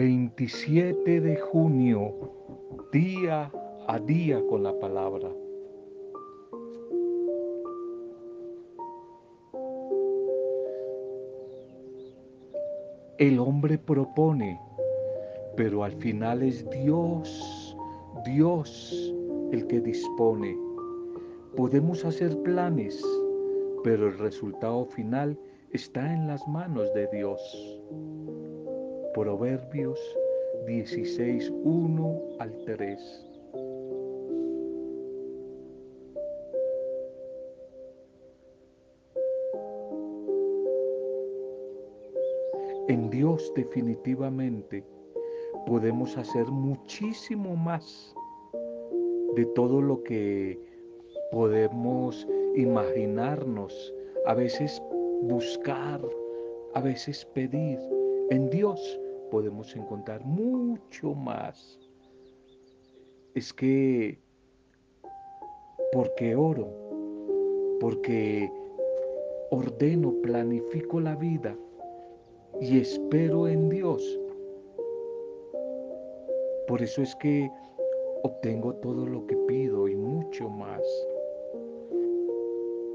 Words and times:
27 0.00 1.20
de 1.20 1.36
junio, 1.36 2.14
día 2.90 3.52
a 3.86 3.98
día 3.98 4.40
con 4.48 4.62
la 4.62 4.72
palabra. 4.80 5.28
El 13.18 13.38
hombre 13.38 13.76
propone, 13.76 14.58
pero 15.54 15.84
al 15.84 15.92
final 15.96 16.42
es 16.44 16.66
Dios, 16.70 17.76
Dios 18.24 19.14
el 19.52 19.66
que 19.66 19.82
dispone. 19.82 20.56
Podemos 21.58 22.06
hacer 22.06 22.34
planes, 22.42 23.04
pero 23.84 24.08
el 24.08 24.16
resultado 24.16 24.86
final 24.86 25.38
está 25.72 26.10
en 26.14 26.26
las 26.26 26.48
manos 26.48 26.88
de 26.94 27.06
Dios. 27.12 27.79
Proverbios 29.14 29.98
16, 30.66 31.50
1 31.64 32.20
al 32.38 32.64
3. 32.64 33.26
En 42.86 43.10
Dios 43.10 43.52
definitivamente 43.56 44.84
podemos 45.66 46.16
hacer 46.16 46.46
muchísimo 46.46 47.56
más 47.56 48.14
de 49.34 49.44
todo 49.56 49.82
lo 49.82 50.04
que 50.04 50.56
podemos 51.32 52.28
imaginarnos, 52.54 53.92
a 54.26 54.34
veces 54.34 54.80
buscar, 55.22 56.00
a 56.74 56.80
veces 56.80 57.24
pedir. 57.34 57.99
En 58.30 58.48
Dios 58.48 58.80
podemos 59.32 59.74
encontrar 59.74 60.24
mucho 60.24 61.14
más. 61.14 61.80
Es 63.34 63.52
que, 63.52 64.20
porque 65.92 66.36
oro, 66.36 66.68
porque 67.80 68.48
ordeno, 69.50 70.14
planifico 70.22 71.00
la 71.00 71.16
vida 71.16 71.56
y 72.60 72.78
espero 72.78 73.48
en 73.48 73.68
Dios. 73.68 74.00
Por 76.68 76.82
eso 76.82 77.02
es 77.02 77.16
que 77.16 77.50
obtengo 78.22 78.74
todo 78.76 79.06
lo 79.06 79.26
que 79.26 79.36
pido 79.48 79.88
y 79.88 79.96
mucho 79.96 80.48
más. 80.48 80.82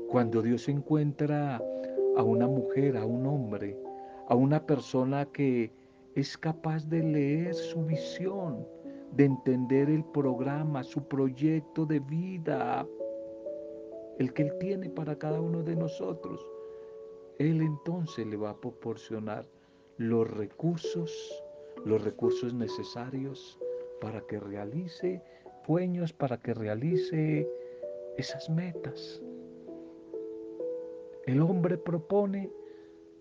Cuando 0.09 0.41
Dios 0.41 0.69
encuentra 0.69 1.61
a 2.15 2.23
una 2.23 2.47
mujer, 2.47 2.95
a 2.95 3.05
un 3.05 3.25
hombre, 3.25 3.77
a 4.27 4.35
una 4.35 4.65
persona 4.65 5.25
que 5.25 5.71
es 6.15 6.37
capaz 6.37 6.87
de 6.89 7.03
leer 7.03 7.53
su 7.53 7.85
visión, 7.85 8.65
de 9.13 9.25
entender 9.25 9.89
el 9.89 10.03
programa, 10.05 10.83
su 10.83 11.07
proyecto 11.07 11.85
de 11.85 11.99
vida, 11.99 12.87
el 14.19 14.33
que 14.33 14.43
Él 14.43 14.57
tiene 14.59 14.89
para 14.89 15.17
cada 15.17 15.39
uno 15.41 15.61
de 15.63 15.75
nosotros. 15.75 16.39
Él 17.37 17.61
entonces 17.61 18.25
le 18.25 18.37
va 18.37 18.51
a 18.51 18.57
proporcionar 18.57 19.45
los 19.97 20.29
recursos, 20.29 21.43
los 21.85 22.03
recursos 22.03 22.53
necesarios 22.53 23.59
para 23.99 24.21
que 24.21 24.39
realice 24.39 25.21
sueños, 25.65 26.13
para 26.13 26.37
que 26.37 26.53
realice 26.53 27.49
esas 28.17 28.49
metas. 28.49 29.21
El 31.25 31.41
hombre 31.41 31.77
propone, 31.77 32.51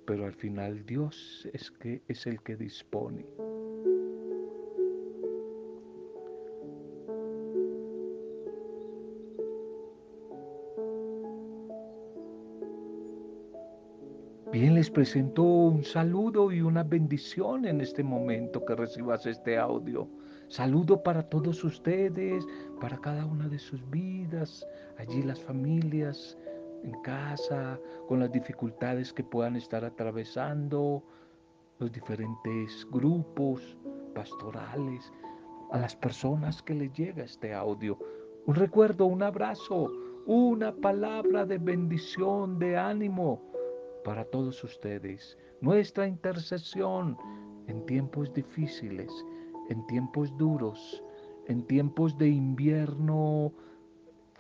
pero 0.07 0.27
al 0.27 0.35
final 0.35 0.85
Dios 0.85 1.49
es, 1.53 1.71
que, 1.71 2.03
es 2.09 2.27
el 2.27 2.41
que 2.43 2.57
dispone. 2.57 3.25
Bien, 14.53 14.77
les 14.77 14.89
presento 14.89 15.43
un 15.43 15.83
saludo 15.83 16.53
y 16.53 16.61
una 16.61 16.85
bendición 16.85 17.65
en 17.65 17.81
este 17.81 18.05
momento 18.05 18.65
que 18.65 18.77
recibas 18.77 19.27
este 19.27 19.59
audio. 19.59 20.09
Saludo 20.47 21.03
para 21.03 21.23
todos 21.23 21.65
ustedes, 21.65 22.47
para 22.81 22.99
cada 22.99 23.27
una 23.27 23.49
de 23.49 23.59
sus 23.59 23.81
vidas, 23.91 24.65
allí 24.97 25.23
las 25.23 25.41
familias, 25.41 26.39
en 26.85 27.01
casa, 27.01 27.81
con 28.07 28.21
las 28.21 28.31
dificultades 28.31 29.13
que 29.13 29.25
puedan 29.25 29.57
estar 29.57 29.85
atravesando, 29.85 31.03
los 31.79 31.91
diferentes 31.91 32.87
grupos 32.91 33.77
pastorales, 34.15 35.13
a 35.73 35.79
las 35.79 35.97
personas 35.97 36.63
que 36.63 36.75
les 36.75 36.93
llega 36.93 37.25
este 37.25 37.53
audio. 37.53 37.99
Un 38.47 38.55
recuerdo, 38.55 39.07
un 39.07 39.23
abrazo, 39.23 39.91
una 40.27 40.73
palabra 40.73 41.45
de 41.45 41.59
bendición, 41.59 42.59
de 42.59 42.77
ánimo 42.77 43.43
para 44.05 44.25
todos 44.25 44.63
ustedes. 44.63 45.37
Nuestra 45.61 46.07
intercesión 46.07 47.17
en 47.67 47.85
tiempos 47.87 48.33
difíciles, 48.35 49.11
en 49.71 49.87
tiempos 49.87 50.37
duros, 50.37 51.03
en 51.49 51.67
tiempos 51.67 52.17
de 52.19 52.29
invierno 52.29 53.53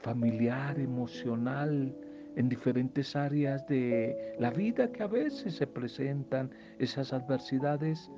familiar, 0.02 0.78
emocional, 0.78 1.96
en 2.36 2.48
diferentes 2.48 3.14
áreas 3.14 3.66
de 3.68 4.34
la 4.38 4.50
vida 4.50 4.90
que 4.90 5.02
a 5.02 5.06
veces 5.06 5.54
se 5.54 5.66
presentan 5.66 6.50
esas 6.78 7.12
adversidades. 7.12 8.10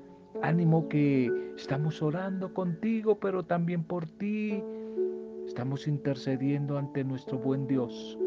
Ánimo 0.43 0.88
que 0.88 1.31
estamos 1.56 2.03
orando 2.03 2.53
contigo, 2.53 3.19
pero 3.19 3.44
también 3.44 3.84
por 3.84 4.06
ti. 4.06 4.62
Estamos 5.47 5.87
intercediendo 5.87 6.78
ante 6.78 7.05
nuestro 7.05 7.38
buen 7.38 7.66
Dios, 7.66 8.19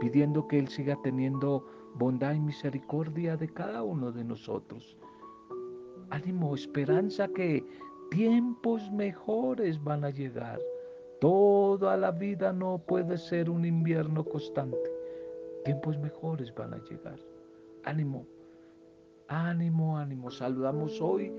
pidiendo 0.00 0.46
que 0.46 0.58
Él 0.58 0.68
siga 0.68 0.96
teniendo 1.02 1.66
bondad 1.94 2.34
y 2.34 2.40
misericordia 2.40 3.36
de 3.36 3.48
cada 3.48 3.82
uno 3.82 4.12
de 4.12 4.24
nosotros. 4.24 4.96
Ánimo, 6.10 6.54
esperanza 6.54 7.28
que 7.28 7.64
tiempos 8.10 8.90
mejores 8.92 9.82
van 9.82 10.04
a 10.04 10.10
llegar. 10.10 10.60
Toda 11.20 11.96
la 11.96 12.10
vida 12.10 12.52
no 12.52 12.78
puede 12.78 13.16
ser 13.16 13.48
un 13.48 13.64
invierno 13.64 14.22
constante. 14.24 14.95
Tiempos 15.66 15.98
mejores 15.98 16.54
van 16.54 16.74
a 16.74 16.78
llegar. 16.84 17.18
Ánimo, 17.82 18.24
ánimo, 19.26 19.98
ánimo. 19.98 20.30
Saludamos 20.30 21.00
hoy 21.00 21.32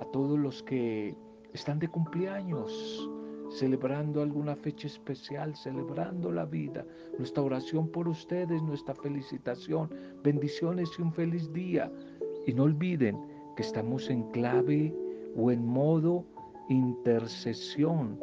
a 0.00 0.04
todos 0.12 0.38
los 0.38 0.62
que 0.62 1.14
están 1.52 1.78
de 1.78 1.86
cumpleaños, 1.86 2.72
celebrando 3.50 4.22
alguna 4.22 4.56
fecha 4.56 4.86
especial, 4.86 5.54
celebrando 5.54 6.32
la 6.32 6.46
vida. 6.46 6.86
Nuestra 7.18 7.42
oración 7.42 7.88
por 7.88 8.08
ustedes, 8.08 8.62
nuestra 8.62 8.94
felicitación, 8.94 9.90
bendiciones 10.24 10.88
y 10.98 11.02
un 11.02 11.12
feliz 11.12 11.52
día. 11.52 11.92
Y 12.46 12.54
no 12.54 12.62
olviden 12.62 13.20
que 13.56 13.62
estamos 13.62 14.08
en 14.08 14.22
clave 14.30 14.96
o 15.36 15.50
en 15.50 15.66
modo 15.66 16.24
intercesión 16.70 18.18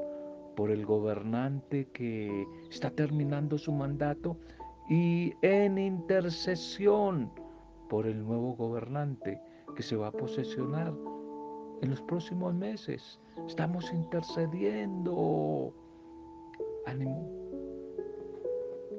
por 0.55 0.71
el 0.71 0.83
gobernante 0.83 1.89
que 1.93 2.47
está 2.71 2.89
terminando 2.89 3.59
su 3.59 3.71
mandato 3.71 4.35
y 4.89 5.33
en 5.41 5.77
intercesión 5.77 7.31
por 7.89 8.07
el 8.07 8.23
nuevo 8.23 8.55
gobernante 8.55 9.39
que 9.75 9.83
se 9.83 9.95
va 9.95 10.07
a 10.07 10.11
posesionar 10.11 10.93
en 11.81 11.89
los 11.89 12.01
próximos 12.01 12.53
meses. 12.53 13.19
Estamos 13.47 13.91
intercediendo. 13.93 15.73
Ánimo. 16.85 17.29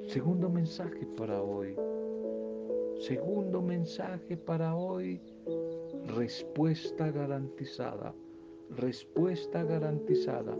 Segundo 0.07 0.49
mensaje 0.49 1.05
para 1.17 1.41
hoy. 1.41 1.75
Segundo 2.99 3.61
mensaje 3.61 4.37
para 4.37 4.75
hoy. 4.75 5.21
Respuesta 6.15 7.11
garantizada. 7.11 8.13
Respuesta 8.69 9.63
garantizada. 9.63 10.55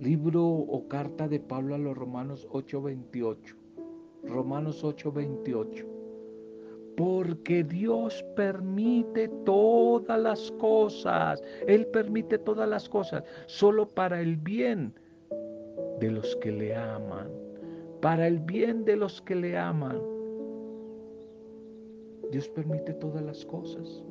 Libro 0.00 0.44
o 0.44 0.88
carta 0.88 1.28
de 1.28 1.40
Pablo 1.40 1.74
a 1.74 1.78
los 1.78 1.96
Romanos 1.96 2.46
8:28. 2.50 3.56
Romanos 4.24 4.82
8:28. 4.82 5.86
Porque 6.96 7.64
Dios 7.64 8.24
permite 8.36 9.28
todas 9.44 10.20
las 10.20 10.50
cosas. 10.52 11.42
Él 11.66 11.86
permite 11.86 12.38
todas 12.38 12.68
las 12.68 12.88
cosas 12.88 13.24
solo 13.46 13.88
para 13.88 14.20
el 14.20 14.36
bien 14.36 14.94
de 16.00 16.10
los 16.10 16.36
que 16.36 16.52
le 16.52 16.74
aman. 16.74 17.28
Para 18.00 18.26
el 18.26 18.38
bien 18.38 18.84
de 18.84 18.96
los 18.96 19.20
que 19.22 19.34
le 19.34 19.56
aman. 19.56 20.00
Dios 22.30 22.48
permite 22.48 22.92
todas 22.94 23.22
las 23.22 23.44
cosas. 23.44 24.02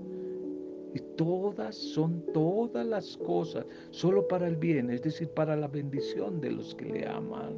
Y 0.93 0.99
todas 1.17 1.75
son 1.75 2.23
todas 2.33 2.85
las 2.85 3.17
cosas, 3.17 3.65
solo 3.89 4.27
para 4.27 4.47
el 4.47 4.55
bien, 4.55 4.89
es 4.91 5.01
decir, 5.01 5.29
para 5.29 5.55
la 5.55 5.67
bendición 5.67 6.39
de 6.39 6.51
los 6.51 6.75
que 6.75 6.85
le 6.85 7.07
aman. 7.07 7.55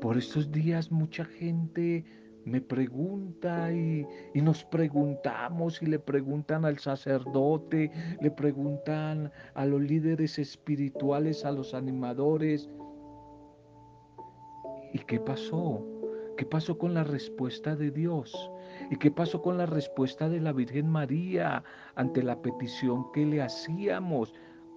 Por 0.00 0.18
estos 0.18 0.50
días 0.50 0.90
mucha 0.90 1.24
gente 1.24 2.04
me 2.44 2.60
pregunta 2.60 3.72
y, 3.72 4.06
y, 4.34 4.42
nos 4.42 4.64
preguntamos 4.64 5.80
y 5.82 5.86
le 5.86 5.98
preguntan 5.98 6.64
al 6.64 6.78
sacerdote, 6.78 7.90
le 8.20 8.30
preguntan 8.30 9.32
a 9.54 9.64
los 9.64 9.80
líderes 9.80 10.38
espirituales, 10.38 11.44
a 11.44 11.52
los 11.52 11.72
animadores. 11.72 12.68
¿Y 14.92 14.98
qué 14.98 15.18
pasó? 15.20 15.93
¿Qué 16.36 16.44
pasó 16.44 16.76
con 16.76 16.94
la 16.94 17.04
respuesta 17.04 17.76
de 17.76 17.90
Dios? 17.90 18.50
¿Y 18.90 18.96
qué 18.96 19.10
pasó 19.10 19.40
con 19.40 19.56
la 19.56 19.66
respuesta 19.66 20.28
de 20.28 20.40
la 20.40 20.52
Virgen 20.52 20.88
María 20.88 21.62
ante 21.94 22.22
la 22.22 22.40
petición 22.42 23.10
que 23.12 23.24
le 23.24 23.40
hacíamos 23.40 24.34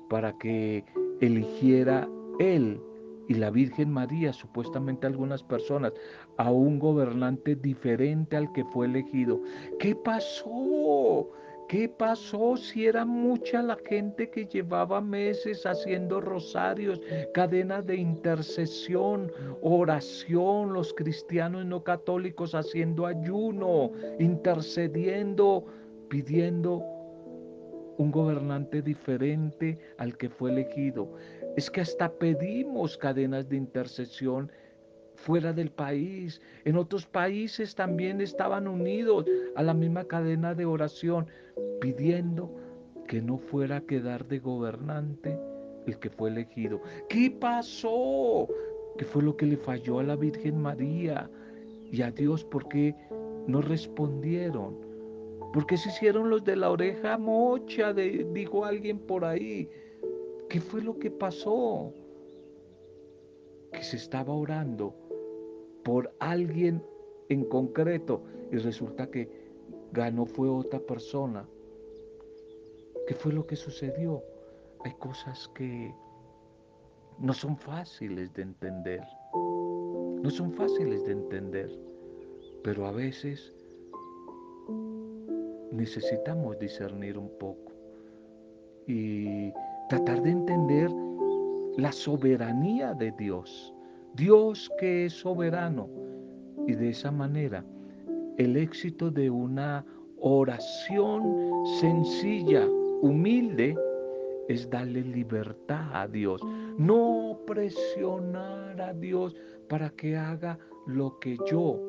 para 0.10 0.38
que 0.38 0.86
eligiera 1.20 2.08
Él 2.40 2.80
y 3.28 3.34
la 3.34 3.50
Virgen 3.50 3.92
María, 3.92 4.32
supuestamente 4.34 5.08
algunas 5.08 5.42
personas, 5.44 5.94
a 6.38 6.52
un 6.52 6.78
gobernante 6.78 7.56
diferente 7.56 8.38
al 8.38 8.52
que 8.54 8.64
fue 8.66 8.86
elegido? 8.86 9.42
¿Qué 9.80 9.96
pasó? 9.96 11.28
¿Qué 11.68 11.90
pasó 11.90 12.56
si 12.56 12.86
era 12.86 13.04
mucha 13.04 13.62
la 13.62 13.78
gente 13.86 14.30
que 14.30 14.46
llevaba 14.46 15.02
meses 15.02 15.66
haciendo 15.66 16.22
rosarios, 16.22 17.02
cadenas 17.34 17.86
de 17.86 17.98
intercesión, 17.98 19.30
oración, 19.62 20.72
los 20.72 20.94
cristianos 20.94 21.66
no 21.66 21.84
católicos 21.84 22.56
haciendo 22.56 23.06
ayuno, 23.06 23.92
intercediendo, 24.18 25.66
pidiendo 26.08 26.82
un 27.98 28.12
gobernante 28.12 28.82
diferente 28.82 29.78
al 29.98 30.16
que 30.16 30.30
fue 30.30 30.52
elegido? 30.52 31.16
Es 31.58 31.70
que 31.70 31.82
hasta 31.82 32.10
pedimos 32.10 32.98
cadenas 32.98 33.50
de 33.50 33.58
intercesión 33.58 34.50
fuera 35.18 35.52
del 35.52 35.72
país. 35.72 36.40
En 36.64 36.78
otros 36.78 37.06
países 37.06 37.76
también 37.76 38.22
estaban 38.22 38.68
unidos 38.68 39.26
a 39.56 39.64
la 39.64 39.74
misma 39.74 40.06
cadena 40.06 40.54
de 40.54 40.66
oración, 40.66 41.28
pidiendo 41.82 42.50
que 43.08 43.22
no 43.22 43.38
fuera 43.38 43.78
a 43.78 43.82
quedar 43.82 44.26
de 44.28 44.40
gobernante 44.40 45.38
el 45.86 45.98
que 46.00 46.10
fue 46.10 46.30
elegido. 46.30 46.82
¿Qué 47.10 47.32
pasó? 47.32 48.48
¿Qué 48.98 49.06
fue 49.06 49.24
lo 49.24 49.36
que 49.36 49.46
le 49.46 49.58
falló 49.58 50.00
a 50.00 50.04
la 50.04 50.16
Virgen 50.16 50.62
María 50.62 51.30
y 51.92 52.02
a 52.02 52.12
Dios? 52.12 52.44
¿Por 52.44 52.68
qué 52.68 52.96
no 53.48 53.62
respondieron? 53.62 54.78
¿Por 55.54 55.66
qué 55.66 55.78
se 55.78 55.90
hicieron 55.90 56.30
los 56.30 56.44
de 56.44 56.58
la 56.58 56.70
oreja 56.70 57.18
mocha? 57.18 57.94
dijo 57.94 58.66
alguien 58.66 59.00
por 59.00 59.26
ahí. 59.26 59.70
¿Qué 60.50 60.60
fue 60.60 60.82
lo 60.82 60.98
que 61.00 61.10
pasó? 61.10 61.94
Que 63.72 63.84
se 63.84 63.98
estaba 63.98 64.34
orando 64.34 65.07
por 65.88 66.14
alguien 66.20 66.84
en 67.30 67.46
concreto 67.46 68.22
y 68.52 68.58
resulta 68.58 69.10
que 69.10 69.30
ganó 69.94 70.26
fue 70.26 70.50
otra 70.50 70.82
persona. 70.82 71.48
¿Qué 73.08 73.16
fue 73.16 73.32
lo 73.32 73.48
que 73.48 73.56
sucedió? 73.56 74.22
Hay 74.84 74.92
cosas 74.96 75.48
que 75.56 75.96
no 77.20 77.32
son 77.32 77.56
fáciles 77.56 78.34
de 78.34 78.42
entender. 78.42 79.02
No 79.34 80.30
son 80.30 80.52
fáciles 80.52 81.06
de 81.06 81.14
entender, 81.14 81.72
pero 82.66 82.86
a 82.86 82.92
veces 82.92 83.56
necesitamos 85.72 86.60
discernir 86.60 87.18
un 87.18 87.30
poco 87.40 87.72
y 88.88 89.54
tratar 89.88 90.22
de 90.22 90.32
entender 90.32 90.92
la 91.78 91.94
soberanía 91.94 92.94
de 92.94 93.14
Dios. 93.14 93.74
Dios 94.18 94.72
que 94.80 95.06
es 95.06 95.14
soberano. 95.14 95.88
Y 96.68 96.74
de 96.74 96.90
esa 96.90 97.12
manera, 97.12 97.64
el 98.38 98.58
éxito 98.58 99.12
de 99.12 99.30
una 99.30 99.86
oración 100.20 101.24
sencilla, 101.80 102.68
humilde, 103.02 103.78
es 104.50 104.70
darle 104.70 105.04
libertad 105.04 105.86
a 105.94 106.08
Dios. 106.08 106.42
No 106.78 107.40
presionar 107.46 108.82
a 108.82 108.94
Dios 108.94 109.36
para 109.70 109.92
que 109.92 110.18
haga 110.18 110.58
lo 110.88 111.20
que 111.20 111.38
yo 111.50 111.80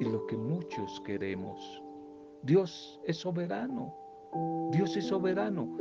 y 0.00 0.04
lo 0.04 0.26
que 0.26 0.36
muchos 0.38 1.00
queremos. 1.04 1.82
Dios 2.42 3.00
es 3.04 3.18
soberano. 3.18 3.94
Dios 4.72 4.96
es 4.96 5.04
soberano. 5.04 5.76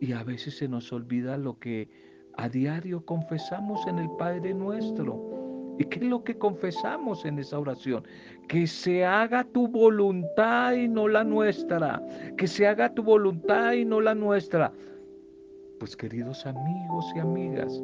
Y 0.00 0.12
a 0.12 0.24
veces 0.24 0.56
se 0.56 0.66
nos 0.66 0.92
olvida 0.92 1.36
lo 1.36 1.58
que 1.58 2.11
a 2.36 2.48
diario 2.48 3.04
confesamos 3.04 3.86
en 3.86 3.98
el 3.98 4.10
Padre 4.18 4.54
nuestro. 4.54 5.32
¿Y 5.78 5.84
qué 5.84 6.00
es 6.00 6.04
lo 6.04 6.22
que 6.22 6.36
confesamos 6.36 7.24
en 7.24 7.38
esa 7.38 7.58
oración? 7.58 8.04
Que 8.48 8.66
se 8.66 9.04
haga 9.04 9.44
tu 9.44 9.68
voluntad 9.68 10.74
y 10.74 10.88
no 10.88 11.08
la 11.08 11.24
nuestra. 11.24 12.02
Que 12.36 12.46
se 12.46 12.66
haga 12.66 12.92
tu 12.94 13.02
voluntad 13.02 13.72
y 13.72 13.84
no 13.84 14.00
la 14.00 14.14
nuestra. 14.14 14.72
Pues 15.78 15.96
queridos 15.96 16.46
amigos 16.46 17.06
y 17.16 17.18
amigas, 17.18 17.82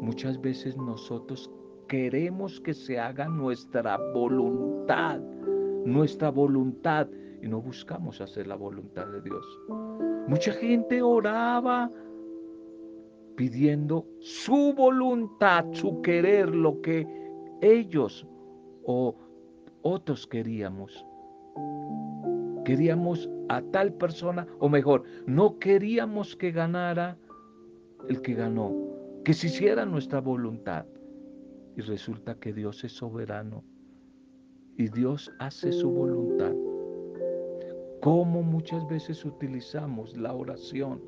muchas 0.00 0.40
veces 0.40 0.76
nosotros 0.76 1.50
queremos 1.86 2.60
que 2.60 2.74
se 2.74 2.98
haga 2.98 3.28
nuestra 3.28 3.96
voluntad, 4.14 5.20
nuestra 5.84 6.30
voluntad, 6.30 7.06
y 7.42 7.48
no 7.48 7.60
buscamos 7.60 8.20
hacer 8.20 8.46
la 8.46 8.56
voluntad 8.56 9.06
de 9.06 9.22
Dios. 9.22 9.46
Mucha 10.26 10.52
gente 10.52 11.02
oraba 11.02 11.90
pidiendo 13.40 14.06
su 14.20 14.74
voluntad, 14.74 15.64
su 15.72 16.02
querer, 16.02 16.54
lo 16.54 16.82
que 16.82 17.06
ellos 17.62 18.26
o 18.84 19.16
otros 19.80 20.26
queríamos. 20.26 21.06
Queríamos 22.66 23.30
a 23.48 23.62
tal 23.62 23.94
persona, 23.94 24.46
o 24.58 24.68
mejor, 24.68 25.04
no 25.24 25.58
queríamos 25.58 26.36
que 26.36 26.52
ganara 26.52 27.16
el 28.10 28.20
que 28.20 28.34
ganó, 28.34 28.74
que 29.24 29.32
se 29.32 29.46
hiciera 29.46 29.86
nuestra 29.86 30.20
voluntad. 30.20 30.84
Y 31.78 31.80
resulta 31.80 32.34
que 32.34 32.52
Dios 32.52 32.84
es 32.84 32.92
soberano 32.92 33.64
y 34.76 34.88
Dios 34.88 35.32
hace 35.38 35.72
su 35.72 35.88
voluntad. 35.88 36.52
Como 38.02 38.42
muchas 38.42 38.86
veces 38.86 39.24
utilizamos 39.24 40.14
la 40.14 40.34
oración 40.34 41.00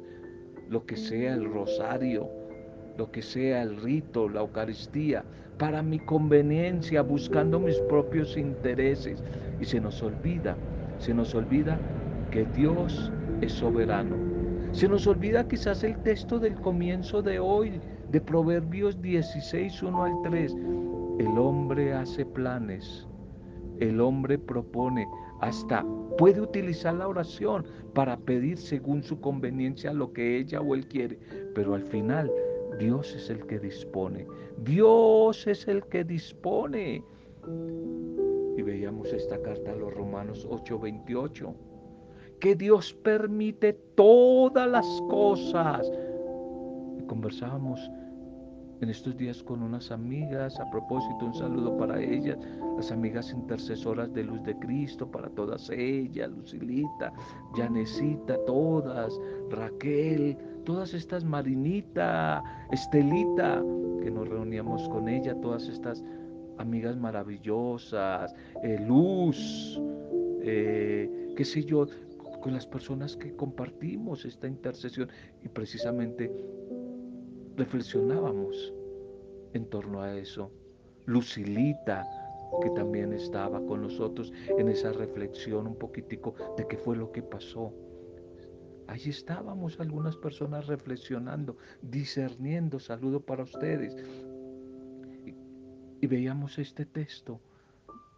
lo 0.69 0.85
que 0.87 0.97
sea 0.97 1.35
el 1.35 1.45
rosario, 1.45 2.29
lo 2.97 3.11
que 3.11 3.23
sea 3.23 3.63
el 3.63 3.81
rito, 3.81 4.29
la 4.29 4.41
Eucaristía, 4.41 5.25
para 5.59 5.83
mi 5.83 5.99
conveniencia, 5.99 7.03
buscando 7.03 7.61
mis 7.61 7.79
propios 7.83 8.37
intereses. 8.37 9.23
Y 9.61 9.65
se 9.65 9.81
nos 9.81 10.03
olvida, 10.03 10.57
se 10.99 11.15
nos 11.15 11.35
olvida 11.35 11.79
que 12.31 12.45
Dios 12.47 13.13
es 13.41 13.53
soberano. 13.53 14.17
Se 14.73 14.89
nos 14.89 15.07
olvida 15.07 15.47
quizás 15.47 15.85
el 15.85 15.97
texto 16.03 16.39
del 16.39 16.55
comienzo 16.55 17.23
de 17.23 17.39
hoy, 17.39 17.81
de 18.11 18.21
Proverbios 18.21 19.01
16, 19.03 19.83
1 19.83 20.05
al 20.05 20.13
3. 20.23 20.57
El 21.19 21.39
hombre 21.39 21.93
hace 21.93 22.25
planes, 22.25 23.07
el 23.81 24.01
hombre 24.01 24.39
propone, 24.39 25.07
hasta 25.43 25.85
puede 26.19 26.41
utilizar 26.41 26.95
la 26.95 27.09
oración 27.09 27.65
para 27.95 28.17
pedir 28.17 28.57
según 28.57 29.03
su 29.03 29.21
conveniencia 29.21 29.93
lo 29.93 30.13
que 30.13 30.39
ella 30.39 30.61
o 30.61 30.75
él 30.75 30.87
quiere, 30.87 31.19
pero 31.55 31.75
al 31.75 31.83
final 31.83 32.31
Dios 32.79 33.13
es 33.15 33.29
el 33.29 33.45
que 33.47 33.59
dispone. 33.59 34.27
Dios 34.65 35.47
es 35.49 35.67
el 35.67 35.83
que 35.87 36.05
dispone. 36.05 37.05
Y 38.57 38.63
veíamos 38.63 39.13
esta 39.13 39.41
carta 39.43 39.73
a 39.73 39.77
los 39.77 39.93
Romanos 39.93 40.47
8:28, 40.49 41.53
que 42.39 42.55
Dios 42.55 42.95
permite 43.03 43.73
todas 43.97 44.71
las 44.71 44.87
cosas. 45.11 45.91
Y 47.01 47.03
conversábamos 47.07 47.91
en 48.83 48.91
estos 48.91 49.17
días 49.17 49.43
con 49.43 49.63
unas 49.63 49.91
amigas. 49.93 50.59
A 50.59 50.69
propósito, 50.71 51.27
un 51.27 51.35
saludo 51.35 51.77
para 51.77 52.03
ellas, 52.03 52.37
las 52.77 52.91
amigas 52.91 53.31
intercesoras 53.31 54.13
de 54.13 54.25
Luz 54.25 54.43
de 54.43 54.59
Cristo, 54.59 55.09
para 55.11 55.29
todas 55.31 55.71
ellas, 55.71 56.31
Lucilita, 56.31 57.13
Janecita, 57.55 58.37
todas, 58.45 59.19
Raquel, 59.51 60.37
todas 60.65 60.95
estas 60.95 61.25
Marinita, 61.25 62.43
Estelita, 62.73 63.63
que 64.03 64.11
nos 64.11 64.29
reuníamos 64.29 64.89
con 64.89 65.09
ella, 65.09 65.41
todas 65.41 65.69
estas 65.69 66.03
amigas 66.59 66.97
maravillosas, 66.97 68.35
eh, 68.65 68.85
Luz, 68.87 69.81
eh, 70.43 71.33
qué 71.37 71.45
sé 71.45 71.65
yo, 71.65 71.87
con 72.41 72.53
las 72.53 72.67
personas 72.67 73.17
que 73.17 73.37
compartimos 73.37 74.25
esta 74.25 74.49
intercesión 74.49 75.09
y 75.45 75.49
precisamente 75.49 76.29
reflexionábamos 77.57 78.73
en 79.53 79.67
torno 79.67 80.01
a 80.01 80.17
eso. 80.17 80.51
Lucilita, 81.07 82.05
que 82.63 82.71
también 82.71 83.13
estaba 83.13 83.61
con 83.65 83.83
nosotros 83.83 84.33
en 84.59 84.69
esa 84.69 84.93
reflexión 84.93 85.67
un 85.67 85.77
poquitico 85.77 86.35
de 86.57 86.67
qué 86.67 86.77
fue 86.77 86.97
lo 86.97 87.11
que 87.13 87.23
pasó. 87.23 87.73
Allí 88.87 89.11
estábamos 89.11 89.81
algunas 89.81 90.17
personas 90.17 90.67
reflexionando, 90.67 91.57
discerniendo, 91.81 92.79
saludo 92.79 93.21
para 93.21 93.45
ustedes. 93.45 93.97
Y 96.01 96.07
veíamos 96.07 96.59
este 96.59 96.85
texto. 96.85 97.41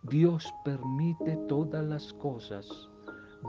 Dios 0.02 0.52
permite 0.64 1.36
todas 1.48 1.84
las 1.84 2.12
cosas. 2.14 2.68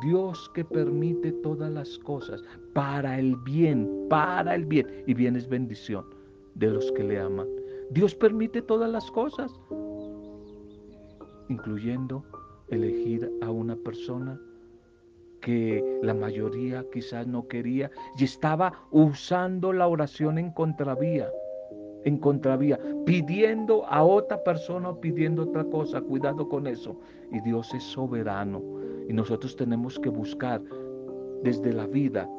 Dios 0.01 0.49
que 0.53 0.63
permite 0.65 1.31
todas 1.31 1.71
las 1.71 1.97
cosas 1.99 2.43
para 2.73 3.19
el 3.19 3.35
bien, 3.37 4.07
para 4.09 4.55
el 4.55 4.65
bien. 4.65 4.87
Y 5.07 5.13
bien 5.13 5.35
es 5.35 5.47
bendición 5.47 6.05
de 6.55 6.71
los 6.71 6.91
que 6.93 7.03
le 7.03 7.19
aman. 7.19 7.47
Dios 7.91 8.15
permite 8.15 8.61
todas 8.61 8.89
las 8.89 9.09
cosas, 9.11 9.51
incluyendo 11.49 12.23
elegir 12.69 13.31
a 13.41 13.51
una 13.51 13.75
persona 13.75 14.39
que 15.41 15.99
la 16.01 16.15
mayoría 16.15 16.83
quizás 16.91 17.27
no 17.27 17.47
quería 17.47 17.91
y 18.17 18.23
estaba 18.23 18.73
usando 18.89 19.71
la 19.71 19.87
oración 19.87 20.39
en 20.39 20.51
contravía, 20.51 21.29
en 22.03 22.17
contravía, 22.17 22.79
pidiendo 23.05 23.85
a 23.85 24.03
otra 24.03 24.43
persona 24.43 24.89
o 24.89 24.99
pidiendo 24.99 25.43
otra 25.43 25.63
cosa. 25.65 26.01
Cuidado 26.01 26.49
con 26.49 26.65
eso. 26.65 26.99
Y 27.31 27.39
Dios 27.41 27.71
es 27.75 27.83
soberano 27.83 28.61
y 29.07 29.13
nosotros 29.13 29.55
tenemos 29.55 29.99
que 29.99 30.09
buscar 30.09 30.61
desde 31.43 31.73
la 31.73 31.87
vida 31.87 32.29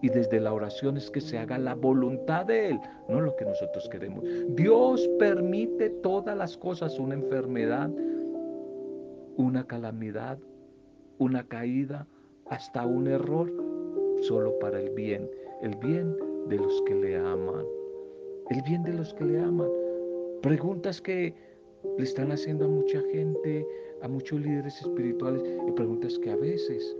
y 0.00 0.08
desde 0.08 0.40
la 0.40 0.52
oración 0.52 0.96
es 0.96 1.10
que 1.10 1.20
se 1.20 1.38
haga 1.38 1.58
la 1.58 1.74
voluntad 1.74 2.46
de 2.46 2.70
Él, 2.70 2.80
no 3.08 3.20
lo 3.20 3.34
que 3.36 3.44
nosotros 3.44 3.88
queremos. 3.88 4.24
Dios 4.50 5.08
permite 5.18 5.90
todas 5.90 6.36
las 6.36 6.56
cosas, 6.56 6.98
una 6.98 7.14
enfermedad, 7.14 7.90
una 9.36 9.64
calamidad, 9.64 10.38
una 11.18 11.44
caída, 11.44 12.06
hasta 12.50 12.86
un 12.86 13.08
error, 13.08 13.52
solo 14.22 14.58
para 14.58 14.80
el 14.80 14.90
bien, 14.90 15.28
el 15.62 15.76
bien 15.76 16.16
de 16.48 16.56
los 16.56 16.82
que 16.82 16.94
le 16.94 17.16
aman, 17.16 17.64
el 18.50 18.62
bien 18.62 18.82
de 18.82 18.94
los 18.94 19.12
que 19.14 19.24
le 19.24 19.40
aman. 19.40 19.68
Preguntas 20.42 21.00
que 21.00 21.34
le 21.96 22.04
están 22.04 22.32
haciendo 22.32 22.64
a 22.64 22.68
mucha 22.68 23.00
gente, 23.12 23.47
líderes 24.36 24.80
espirituales, 24.80 25.42
y 25.66 25.72
preguntas 25.72 26.18
que 26.18 26.30
a 26.30 26.36
veces 26.36 26.96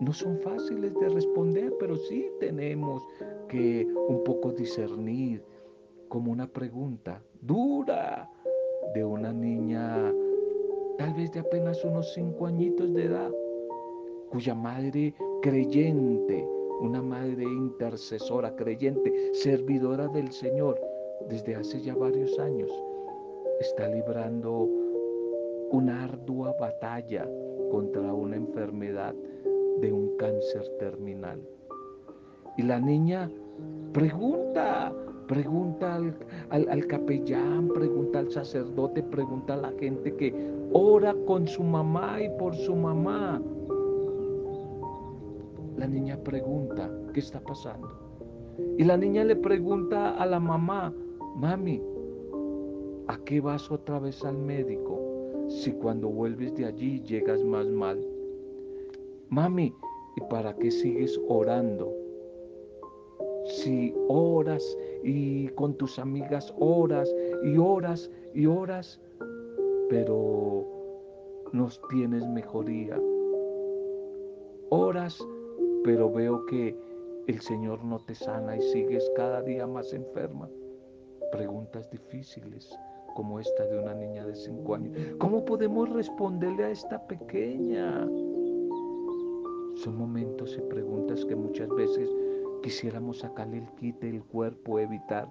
no 0.00 0.12
son 0.12 0.38
fáciles 0.40 0.94
de 0.94 1.08
responder, 1.08 1.72
pero 1.78 1.96
sí 1.96 2.26
tenemos 2.40 3.04
que 3.48 3.86
un 4.08 4.24
poco 4.24 4.52
discernir 4.52 5.42
como 6.08 6.32
una 6.32 6.46
pregunta 6.46 7.22
dura 7.42 8.30
de 8.94 9.04
una 9.04 9.32
niña 9.32 10.12
tal 10.98 11.12
vez 11.14 11.32
de 11.32 11.40
apenas 11.40 11.84
unos 11.84 12.12
cinco 12.14 12.46
añitos 12.46 12.92
de 12.94 13.04
edad 13.04 13.32
cuya 14.30 14.54
madre 14.54 15.14
creyente, 15.42 16.48
una 16.80 17.02
madre 17.02 17.44
intercesora, 17.44 18.54
creyente, 18.56 19.12
servidora 19.32 20.08
del 20.08 20.32
Señor, 20.32 20.80
desde 21.28 21.54
hace 21.54 21.80
ya 21.80 21.94
varios 21.94 22.36
años, 22.38 22.70
está 23.60 23.88
librando 23.88 24.68
una 25.70 26.04
ardua 26.04 26.54
batalla 26.58 27.26
contra 27.70 28.12
una 28.12 28.36
enfermedad 28.36 29.14
de 29.80 29.92
un 29.92 30.16
cáncer 30.16 30.62
terminal. 30.78 31.40
Y 32.56 32.62
la 32.62 32.78
niña 32.78 33.30
pregunta, 33.92 34.92
pregunta 35.26 35.96
al, 35.96 36.16
al, 36.50 36.86
capellán, 36.86 37.68
pregunta 37.68 38.20
al 38.20 38.30
sacerdote, 38.30 39.02
pregunta 39.02 39.54
a 39.54 39.56
la 39.56 39.72
gente 39.78 40.14
que 40.14 40.34
ora 40.72 41.14
con 41.26 41.48
su 41.48 41.62
mamá 41.62 42.22
y 42.22 42.28
por 42.38 42.54
su 42.54 42.74
mamá. 42.76 43.42
La 45.76 45.86
niña 45.88 46.16
pregunta, 46.18 46.88
¿qué 47.12 47.20
está 47.20 47.40
pasando? 47.40 47.88
Y 48.78 48.84
la 48.84 48.96
niña 48.96 49.24
le 49.24 49.34
pregunta 49.34 50.16
a 50.16 50.26
la 50.26 50.38
mamá, 50.38 50.94
mami, 51.34 51.82
¿a 53.08 53.16
qué 53.24 53.40
vas 53.40 53.70
otra 53.72 53.98
vez 53.98 54.24
al 54.24 54.38
médico 54.38 55.13
si 55.48 55.72
cuando 55.72 56.08
vuelves 56.08 56.54
de 56.56 56.66
allí 56.66 57.00
llegas 57.02 57.42
más 57.42 57.66
mal? 57.66 58.04
Mami, 59.28 59.74
¿y 60.16 60.20
para 60.30 60.54
qué 60.54 60.70
sigues 60.70 61.20
orando? 61.28 61.92
Si 63.46 63.94
oras 64.08 64.76
y 65.02 65.48
con 65.48 65.74
tus 65.76 65.98
amigas 65.98 66.52
oras 66.58 67.14
y 67.42 67.56
oras 67.58 68.10
y 68.34 68.46
oras, 68.46 69.00
pero 69.88 70.66
no 71.52 71.68
tienes 71.90 72.26
mejoría. 72.26 72.98
Oras 74.70 75.22
pero 75.84 76.10
veo 76.10 76.46
que 76.46 76.74
el 77.26 77.40
Señor 77.40 77.84
no 77.84 77.98
te 77.98 78.14
sana 78.14 78.56
y 78.56 78.62
sigues 78.62 79.08
cada 79.14 79.42
día 79.42 79.66
más 79.66 79.92
enferma. 79.92 80.48
Preguntas 81.30 81.90
difíciles 81.90 82.74
como 83.14 83.40
esta 83.40 83.66
de 83.66 83.78
una 83.78 83.94
niña 83.94 84.26
de 84.26 84.34
cinco 84.34 84.74
años. 84.74 84.92
¿Cómo 85.18 85.44
podemos 85.44 85.88
responderle 85.90 86.64
a 86.64 86.70
esta 86.70 87.06
pequeña? 87.06 88.06
Son 89.76 89.96
momentos 89.96 90.56
y 90.58 90.60
preguntas 90.72 91.24
que 91.24 91.34
muchas 91.34 91.68
veces 91.70 92.08
quisiéramos 92.62 93.18
sacarle 93.20 93.58
el 93.58 93.68
quite 93.76 94.06
del 94.06 94.22
cuerpo, 94.24 94.78
evitar, 94.78 95.28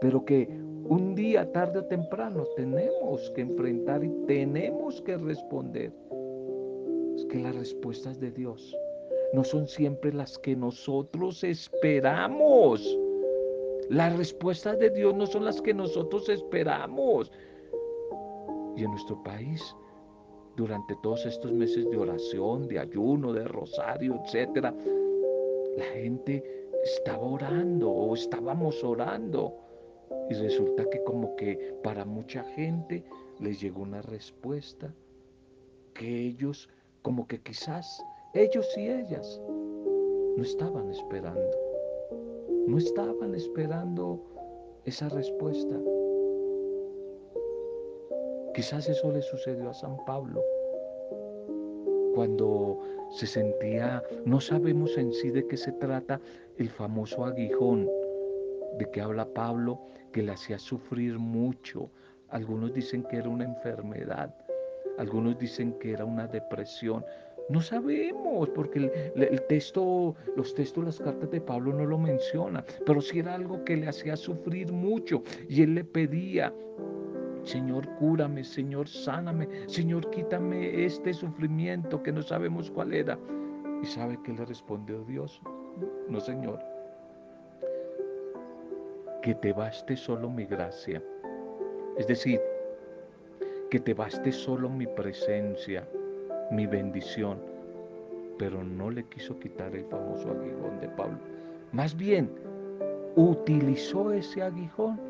pero 0.00 0.24
que 0.24 0.48
un 0.86 1.14
día, 1.14 1.50
tarde 1.52 1.78
o 1.78 1.84
temprano, 1.84 2.44
tenemos 2.56 3.30
que 3.30 3.40
enfrentar 3.40 4.04
y 4.04 4.10
tenemos 4.26 5.00
que 5.02 5.16
responder. 5.16 5.92
Es 7.16 7.24
que 7.26 7.38
las 7.38 7.54
respuestas 7.54 8.20
de 8.20 8.30
Dios 8.30 8.76
no 9.32 9.44
son 9.44 9.66
siempre 9.66 10.12
las 10.12 10.38
que 10.38 10.54
nosotros 10.54 11.42
esperamos. 11.42 12.98
Las 13.90 14.16
respuestas 14.16 14.78
de 14.78 14.90
Dios 14.90 15.14
no 15.14 15.26
son 15.26 15.44
las 15.44 15.60
que 15.60 15.74
nosotros 15.74 16.28
esperamos. 16.28 17.30
Y 18.76 18.84
en 18.84 18.90
nuestro 18.90 19.22
país, 19.22 19.74
durante 20.56 20.96
todos 21.02 21.24
estos 21.26 21.52
meses 21.52 21.88
de 21.90 21.96
oración, 21.96 22.66
de 22.68 22.78
ayuno, 22.78 23.32
de 23.32 23.44
rosario, 23.44 24.20
etcétera, 24.24 24.74
la 25.76 25.84
gente 25.84 26.42
estaba 26.82 27.24
orando 27.24 27.90
o 27.90 28.14
estábamos 28.14 28.82
orando. 28.82 29.54
Y 30.30 30.34
resulta 30.34 30.88
que 30.90 31.02
como 31.04 31.36
que 31.36 31.74
para 31.82 32.04
mucha 32.04 32.42
gente 32.44 33.04
les 33.40 33.60
llegó 33.60 33.82
una 33.82 34.02
respuesta 34.02 34.94
que 35.92 36.26
ellos 36.26 36.68
como 37.02 37.26
que 37.28 37.40
quizás 37.40 38.02
ellos 38.32 38.66
y 38.76 38.88
ellas 38.88 39.40
no 40.36 40.42
estaban 40.42 40.90
esperando. 40.90 41.63
No 42.66 42.78
estaban 42.78 43.34
esperando 43.34 44.20
esa 44.84 45.08
respuesta. 45.08 45.76
Quizás 48.54 48.88
eso 48.88 49.10
le 49.10 49.22
sucedió 49.22 49.70
a 49.70 49.74
San 49.74 49.96
Pablo 50.06 50.42
cuando 52.14 52.78
se 53.10 53.26
sentía, 53.26 54.02
no 54.24 54.40
sabemos 54.40 54.96
en 54.96 55.12
sí 55.12 55.30
de 55.30 55.46
qué 55.46 55.56
se 55.56 55.72
trata 55.72 56.20
el 56.58 56.70
famoso 56.70 57.24
aguijón 57.24 57.90
de 58.78 58.90
que 58.90 59.00
habla 59.00 59.26
Pablo, 59.26 59.80
que 60.12 60.22
le 60.22 60.32
hacía 60.32 60.58
sufrir 60.58 61.18
mucho. 61.18 61.90
Algunos 62.28 62.72
dicen 62.72 63.02
que 63.04 63.16
era 63.16 63.28
una 63.28 63.44
enfermedad, 63.44 64.34
algunos 64.98 65.38
dicen 65.38 65.76
que 65.80 65.92
era 65.92 66.04
una 66.04 66.26
depresión, 66.26 67.04
no 67.50 67.60
sabemos, 67.60 68.48
porque 68.50 68.90
el, 69.14 69.42
texto, 69.42 70.14
los 70.36 70.54
textos, 70.54 70.84
las 70.84 70.98
cartas 70.98 71.30
de 71.30 71.40
Pablo 71.40 71.74
no 71.74 71.84
lo 71.84 71.98
mencionan, 71.98 72.64
pero 72.86 73.00
sí 73.00 73.18
era 73.18 73.34
algo 73.34 73.62
que 73.64 73.76
le 73.76 73.88
hacía 73.88 74.16
sufrir 74.16 74.72
mucho 74.72 75.22
y 75.48 75.62
él 75.62 75.74
le 75.74 75.84
pedía, 75.84 76.52
Señor, 77.42 77.86
cúrame, 77.96 78.44
Señor, 78.44 78.88
sáname, 78.88 79.48
Señor, 79.66 80.08
quítame 80.10 80.84
este 80.84 81.12
sufrimiento 81.12 82.02
que 82.02 82.12
no 82.12 82.22
sabemos 82.22 82.70
cuál 82.70 82.94
era. 82.94 83.18
¿Y 83.82 83.86
sabe 83.86 84.18
qué 84.24 84.32
le 84.32 84.46
respondió 84.46 85.04
Dios? 85.04 85.42
No, 86.08 86.20
Señor, 86.20 86.58
que 89.20 89.34
te 89.34 89.52
baste 89.52 89.96
solo 89.96 90.30
mi 90.30 90.46
gracia. 90.46 91.02
Es 91.98 92.06
decir, 92.06 92.40
que 93.70 93.78
te 93.78 93.92
baste 93.92 94.32
solo 94.32 94.70
mi 94.70 94.86
presencia 94.86 95.86
mi 96.54 96.66
bendición, 96.66 97.38
pero 98.38 98.62
no 98.62 98.90
le 98.90 99.04
quiso 99.04 99.38
quitar 99.38 99.74
el 99.74 99.84
famoso 99.86 100.30
aguijón 100.30 100.80
de 100.80 100.88
Pablo. 100.88 101.18
Más 101.72 101.96
bien, 101.96 102.30
utilizó 103.16 104.12
ese 104.12 104.42
aguijón 104.42 105.00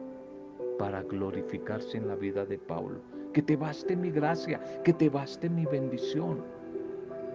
para 0.78 1.02
glorificarse 1.02 1.98
en 1.98 2.08
la 2.08 2.16
vida 2.16 2.44
de 2.44 2.58
Pablo. 2.58 3.00
Que 3.32 3.42
te 3.42 3.56
baste 3.56 3.96
mi 3.96 4.10
gracia, 4.10 4.60
que 4.84 4.92
te 4.92 5.08
baste 5.08 5.48
mi 5.50 5.66
bendición. 5.66 6.42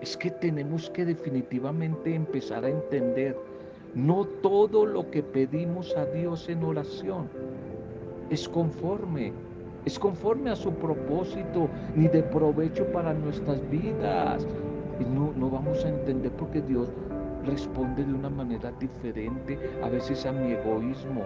Es 0.02 0.16
que 0.16 0.32
tenemos 0.32 0.90
que 0.90 1.06
definitivamente 1.06 2.16
empezar 2.16 2.64
a 2.64 2.70
entender, 2.70 3.38
no 3.96 4.26
todo 4.26 4.86
lo 4.86 5.10
que 5.12 5.24
pedimos 5.24 5.96
a 5.98 6.06
Dios 6.06 6.48
en 6.48 6.64
oración 6.64 7.30
es 8.30 8.48
conforme 8.48 9.34
es 9.86 9.98
conforme 9.98 10.52
a 10.52 10.56
su 10.56 10.74
propósito 10.74 11.70
ni 11.96 12.08
de 12.08 12.24
provecho 12.24 12.86
para 12.88 13.14
nuestras 13.14 13.68
vidas. 13.70 14.48
Y 15.00 15.06
no, 15.06 15.34
no 15.36 15.50
vamos 15.50 15.84
a 15.86 15.90
entender 15.90 16.32
porque 16.34 16.62
Dios 16.62 16.92
responde 17.46 18.04
de 18.04 18.14
una 18.14 18.30
manera 18.30 18.72
diferente 18.80 19.58
a 19.82 19.90
veces 19.90 20.26
a 20.26 20.32
mi 20.32 20.52
egoísmo. 20.54 21.24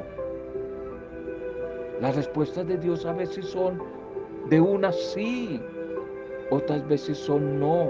Las 2.02 2.16
respuestas 2.16 2.68
de 2.68 2.78
Dios 2.78 3.06
a 3.06 3.14
veces 3.14 3.46
son 3.46 3.82
de 4.50 4.60
una 4.60 4.92
sí, 4.92 5.62
otras 6.50 6.88
veces 6.88 7.18
son 7.18 7.60
no. 7.60 7.90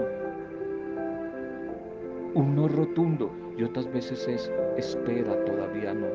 Un 2.34 2.56
no 2.56 2.68
rotundo 2.68 3.30
y 3.56 3.64
otras 3.64 3.92
veces 3.92 4.26
es 4.26 4.52
espera, 4.76 5.44
todavía 5.44 5.94
no. 5.94 6.06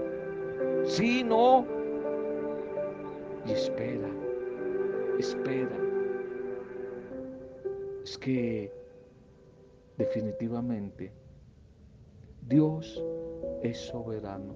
Sí, 0.84 1.24
no. 1.24 1.66
Y 3.46 3.52
espera, 3.52 4.08
espera. 5.20 5.78
Es 8.04 8.18
que 8.18 8.72
definitivamente 9.98 11.12
Dios 12.48 13.04
es 13.62 13.78
soberano. 13.78 14.56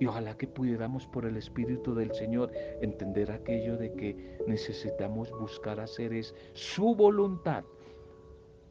Y 0.00 0.06
ojalá 0.06 0.36
que 0.36 0.46
pudiéramos 0.46 1.06
por 1.08 1.26
el 1.26 1.36
Espíritu 1.36 1.92
del 1.92 2.14
Señor 2.14 2.52
entender 2.80 3.32
aquello 3.32 3.76
de 3.76 3.92
que 3.94 4.38
necesitamos 4.46 5.30
buscar 5.32 5.80
hacer 5.80 6.12
es 6.12 6.34
su 6.52 6.94
voluntad, 6.94 7.64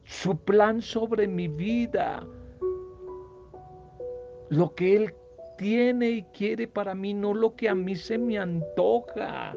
su 0.05 0.37
plan 0.37 0.81
sobre 0.81 1.27
mi 1.27 1.49
vida, 1.49 2.25
lo 4.49 4.73
que 4.73 4.95
Él 4.95 5.13
tiene 5.57 6.11
y 6.11 6.23
quiere 6.23 6.65
para 6.65 6.95
mí, 6.95 7.13
no 7.13 7.33
lo 7.33 7.55
que 7.55 7.67
a 7.67 7.75
mí 7.75 7.95
se 7.97 8.17
me 8.17 8.37
antoja, 8.37 9.53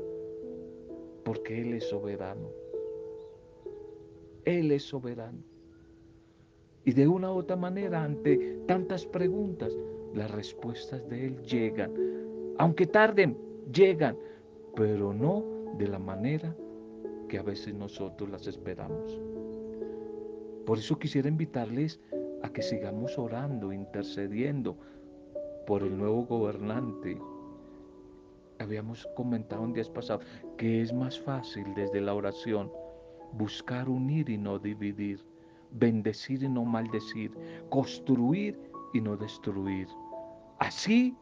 porque 1.31 1.61
Él 1.61 1.75
es 1.75 1.89
soberano. 1.89 2.49
Él 4.45 4.73
es 4.73 4.83
soberano. 4.83 5.39
Y 6.85 6.93
de 6.93 7.07
una 7.07 7.33
u 7.33 7.37
otra 7.37 7.55
manera, 7.55 8.03
ante 8.03 8.59
tantas 8.67 9.07
preguntas, 9.07 9.73
las 10.13 10.29
respuestas 10.33 11.09
de 11.09 11.29
Él 11.29 11.41
llegan. 11.43 11.93
Aunque 12.59 12.85
tarden, 12.85 13.39
llegan, 13.73 14.19
pero 14.75 15.15
no 15.15 15.45
de 15.79 15.87
la 15.87 16.01
manera 16.01 16.53
que 17.29 17.39
a 17.39 17.45
veces 17.45 17.75
nosotros 17.75 18.29
las 18.29 18.49
esperamos. 18.49 19.21
Por 20.67 20.79
eso 20.79 20.99
quisiera 20.99 21.29
invitarles 21.29 22.01
a 22.43 22.49
que 22.53 22.61
sigamos 22.61 23.17
orando, 23.17 23.73
intercediendo 23.73 24.77
por 25.65 25.85
el 25.85 25.97
nuevo 25.97 26.25
gobernante. 26.25 27.17
Habíamos 28.61 29.09
comentado 29.17 29.63
un 29.63 29.73
día 29.73 29.85
pasado 29.95 30.21
que 30.59 30.83
es 30.83 30.93
más 30.93 31.19
fácil 31.19 31.65
desde 31.75 31.99
la 31.99 32.13
oración 32.13 32.71
buscar 33.33 33.89
unir 33.89 34.29
y 34.29 34.37
no 34.37 34.59
dividir, 34.59 35.25
bendecir 35.71 36.43
y 36.43 36.49
no 36.49 36.67
maldecir, 36.67 37.33
construir 37.71 38.61
y 38.93 39.01
no 39.01 39.17
destruir. 39.17 39.89
Así 40.59 41.17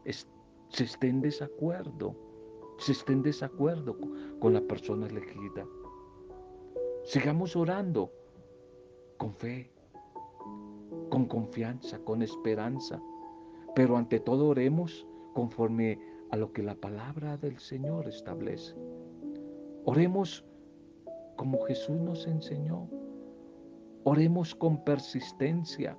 se 0.67 0.83
esté 0.83 1.07
en 1.07 1.21
desacuerdo, 1.21 2.13
se 2.77 2.91
esté 2.91 3.13
en 3.13 3.21
desacuerdo 3.21 3.95
con 4.39 4.53
la 4.53 4.61
persona 4.61 5.07
elegida. 5.07 5.65
Sigamos 7.05 7.55
orando 7.55 8.11
con 9.15 9.33
fe, 9.33 9.71
con 11.09 11.25
confianza, 11.25 11.99
con 11.99 12.21
esperanza, 12.21 13.01
pero 13.75 13.95
ante 13.95 14.19
todo 14.19 14.49
oremos 14.49 15.07
conforme 15.33 16.08
a 16.31 16.37
lo 16.37 16.51
que 16.51 16.63
la 16.63 16.75
palabra 16.75 17.37
del 17.37 17.57
Señor 17.59 18.07
establece. 18.07 18.75
Oremos 19.85 20.45
como 21.35 21.63
Jesús 21.65 21.97
nos 21.97 22.27
enseñó. 22.27 22.87
Oremos 24.03 24.53
con 24.55 24.83
persistencia. 24.83 25.97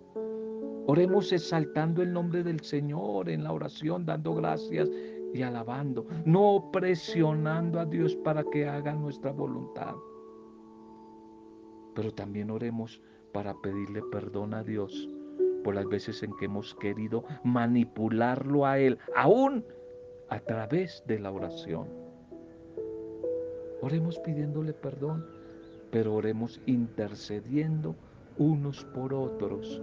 Oremos 0.87 1.33
exaltando 1.33 2.03
el 2.03 2.13
nombre 2.13 2.43
del 2.43 2.61
Señor 2.61 3.29
en 3.29 3.45
la 3.45 3.53
oración, 3.53 4.05
dando 4.05 4.35
gracias 4.35 4.89
y 5.33 5.43
alabando, 5.43 6.07
no 6.25 6.71
presionando 6.73 7.79
a 7.81 7.87
Dios 7.87 8.17
para 8.17 8.43
que 8.45 8.69
haga 8.69 8.95
nuestra 8.95 9.33
voluntad. 9.33 9.95
Pero 11.95 12.13
también 12.13 12.51
oremos 12.51 13.01
para 13.33 13.55
pedirle 13.61 14.03
perdón 14.11 14.55
a 14.55 14.65
Dios 14.65 15.09
por 15.63 15.75
las 15.75 15.87
veces 15.87 16.23
en 16.23 16.35
que 16.37 16.47
hemos 16.47 16.75
querido 16.75 17.25
manipularlo 17.45 18.67
a 18.67 18.79
Él, 18.79 18.99
aún 19.15 19.65
a 20.31 20.39
través 20.39 21.03
de 21.07 21.19
la 21.19 21.33
oración. 21.33 21.89
Oremos 23.83 24.19
pidiéndole 24.21 24.73
perdón, 24.73 25.27
pero 25.91 26.15
oremos 26.15 26.61
intercediendo 26.67 27.97
unos 28.39 28.85
por 28.95 29.13
otros, 29.13 29.83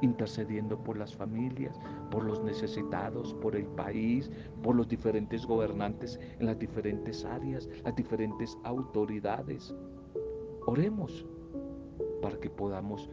intercediendo 0.00 0.82
por 0.82 0.96
las 0.96 1.14
familias, 1.14 1.78
por 2.10 2.24
los 2.24 2.42
necesitados, 2.42 3.34
por 3.34 3.56
el 3.56 3.66
país, 3.66 4.30
por 4.62 4.74
los 4.74 4.88
diferentes 4.88 5.44
gobernantes 5.44 6.18
en 6.38 6.46
las 6.46 6.58
diferentes 6.58 7.24
áreas, 7.26 7.68
las 7.84 7.94
diferentes 7.94 8.56
autoridades. 8.64 9.74
Oremos 10.66 11.26
para 12.22 12.38
que 12.38 12.48
podamos 12.48 13.10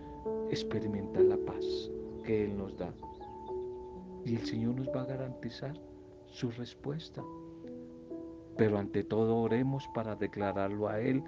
experimentar 0.49 1.23
la 1.23 1.37
paz 1.37 1.91
que 2.23 2.45
Él 2.45 2.57
nos 2.57 2.77
da. 2.77 2.93
Y 4.23 4.35
el 4.35 4.45
Señor 4.45 4.75
nos 4.75 4.87
va 4.87 5.01
a 5.01 5.05
garantizar 5.05 5.73
su 6.35 6.51
respuesta. 6.51 7.23
Pero 8.57 8.77
ante 8.77 9.03
todo 9.03 9.37
oremos 9.37 9.87
para 9.93 10.15
declararlo 10.15 10.87
a 10.87 10.99
Él 10.99 11.23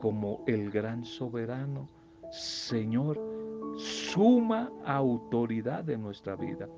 como 0.00 0.42
el 0.46 0.70
gran 0.70 1.04
soberano, 1.04 1.88
Señor, 2.30 3.20
suma 3.76 4.70
autoridad 4.84 5.84
de 5.84 5.98
nuestra 5.98 6.34
vida. 6.36 6.68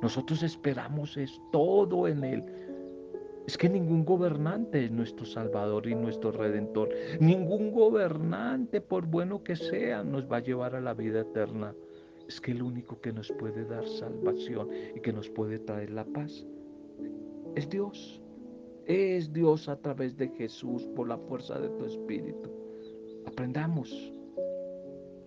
Nosotros 0.00 0.42
esperamos 0.42 1.16
es 1.16 1.40
todo 1.50 2.06
en 2.08 2.24
Él. 2.24 2.44
Es 3.46 3.58
que 3.58 3.68
ningún 3.68 4.04
gobernante 4.04 4.84
es 4.84 4.90
nuestro 4.90 5.26
Salvador 5.26 5.88
y 5.88 5.94
nuestro 5.94 6.30
Redentor. 6.30 6.90
Ningún 7.18 7.72
gobernante, 7.72 8.80
por 8.80 9.06
bueno 9.06 9.42
que 9.42 9.56
sea, 9.56 10.04
nos 10.04 10.30
va 10.30 10.36
a 10.36 10.42
llevar 10.42 10.76
a 10.76 10.80
la 10.80 10.94
vida 10.94 11.20
eterna. 11.20 11.74
Es 12.32 12.40
que 12.40 12.52
el 12.52 12.62
único 12.62 12.98
que 12.98 13.12
nos 13.12 13.30
puede 13.32 13.62
dar 13.66 13.86
salvación 13.86 14.70
y 14.94 15.00
que 15.00 15.12
nos 15.12 15.28
puede 15.28 15.58
traer 15.58 15.90
la 15.90 16.06
paz 16.06 16.46
es 17.56 17.68
Dios. 17.68 18.22
Es 18.86 19.30
Dios 19.34 19.68
a 19.68 19.76
través 19.76 20.16
de 20.16 20.28
Jesús 20.28 20.86
por 20.96 21.08
la 21.08 21.18
fuerza 21.18 21.60
de 21.60 21.68
tu 21.68 21.84
Espíritu. 21.84 22.50
Aprendamos 23.26 23.92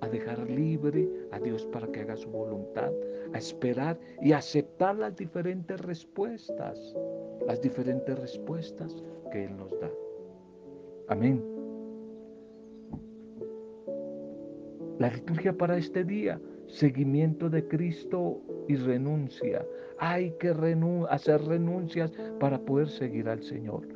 a 0.01 0.07
dejar 0.07 0.49
libre 0.49 1.07
a 1.31 1.39
Dios 1.39 1.67
para 1.67 1.87
que 1.91 2.01
haga 2.01 2.17
su 2.17 2.27
voluntad, 2.27 2.91
a 3.33 3.37
esperar 3.37 3.99
y 4.23 4.31
aceptar 4.31 4.95
las 4.97 5.15
diferentes 5.15 5.79
respuestas, 5.81 6.95
las 7.45 7.61
diferentes 7.61 8.17
respuestas 8.17 9.03
que 9.31 9.45
Él 9.45 9.55
nos 9.55 9.79
da. 9.79 9.91
Amén. 11.09 11.39
La 14.97 15.09
liturgia 15.09 15.53
para 15.53 15.77
este 15.77 16.03
día, 16.03 16.41
seguimiento 16.67 17.49
de 17.49 17.67
Cristo 17.67 18.41
y 18.67 18.75
renuncia. 18.75 19.65
Hay 19.99 20.31
que 20.39 20.53
hacer 21.09 21.41
renuncias 21.41 22.11
para 22.39 22.59
poder 22.59 22.89
seguir 22.89 23.29
al 23.29 23.41
Señor. 23.43 23.87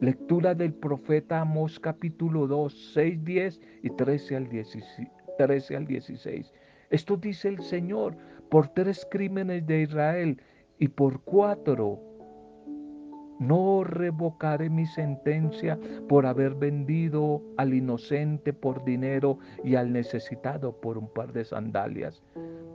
Lectura 0.00 0.54
del 0.54 0.72
profeta 0.72 1.40
Amós 1.40 1.78
capítulo 1.78 2.46
2, 2.46 2.92
6, 2.94 3.24
10 3.24 3.60
y 3.82 3.90
13 3.90 4.36
al 4.36 4.48
13 5.36 5.76
al 5.76 5.86
16. 5.86 6.52
Esto 6.90 7.16
dice 7.16 7.48
el 7.48 7.62
Señor 7.62 8.16
por 8.48 8.68
tres 8.68 9.06
crímenes 9.10 9.66
de 9.66 9.82
Israel 9.82 10.42
y 10.78 10.88
por 10.88 11.20
cuatro 11.22 12.00
no 13.40 13.84
revocaré 13.84 14.68
mi 14.68 14.86
sentencia 14.86 15.78
por 16.08 16.26
haber 16.26 16.54
vendido 16.54 17.42
al 17.56 17.72
inocente 17.72 18.52
por 18.52 18.84
dinero 18.84 19.38
y 19.64 19.76
al 19.76 19.92
necesitado 19.92 20.78
por 20.78 20.98
un 20.98 21.08
par 21.08 21.32
de 21.32 21.46
sandalias, 21.46 22.22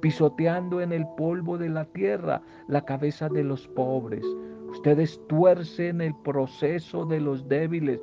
pisoteando 0.01 0.81
en 0.81 0.91
el 0.91 1.05
polvo 1.15 1.59
de 1.59 1.69
la 1.69 1.85
tierra 1.85 2.41
la 2.67 2.83
cabeza 2.83 3.29
de 3.29 3.43
los 3.43 3.67
pobres. 3.69 4.25
Ustedes 4.71 5.21
tuercen 5.27 6.01
el 6.01 6.15
proceso 6.23 7.05
de 7.05 7.21
los 7.21 7.47
débiles, 7.47 7.99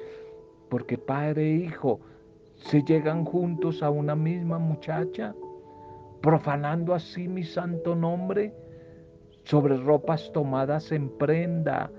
porque 0.71 0.97
padre 0.97 1.43
e 1.43 1.57
hijo 1.57 1.99
se 2.55 2.85
llegan 2.85 3.25
juntos 3.25 3.83
a 3.83 3.91
una 3.91 4.15
misma 4.15 4.61
muchacha, 4.61 5.35
profanando 6.21 6.95
así 6.95 7.27
mi 7.27 7.43
santo 7.43 7.97
nombre 7.97 8.55
sobre 9.43 9.77
ropas 9.77 10.31
tomadas 10.33 10.93
en 10.93 11.09
prenda 11.19 11.91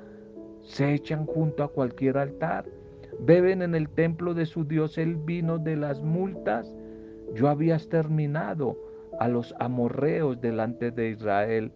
se 0.63 0.93
echan 0.93 1.25
junto 1.25 1.63
a 1.63 1.67
cualquier 1.67 2.17
altar, 2.17 2.65
beben 3.19 3.61
en 3.61 3.75
el 3.75 3.89
templo 3.89 4.33
de 4.33 4.45
su 4.45 4.65
Dios 4.65 4.97
el 4.97 5.15
vino 5.15 5.59
de 5.59 5.75
las 5.75 6.01
multas. 6.01 6.73
Yo 7.35 7.49
había 7.49 7.75
exterminado 7.75 8.77
a 9.19 9.27
los 9.27 9.53
amorreos 9.59 10.41
delante 10.41 10.91
de 10.91 11.09
Israel, 11.09 11.71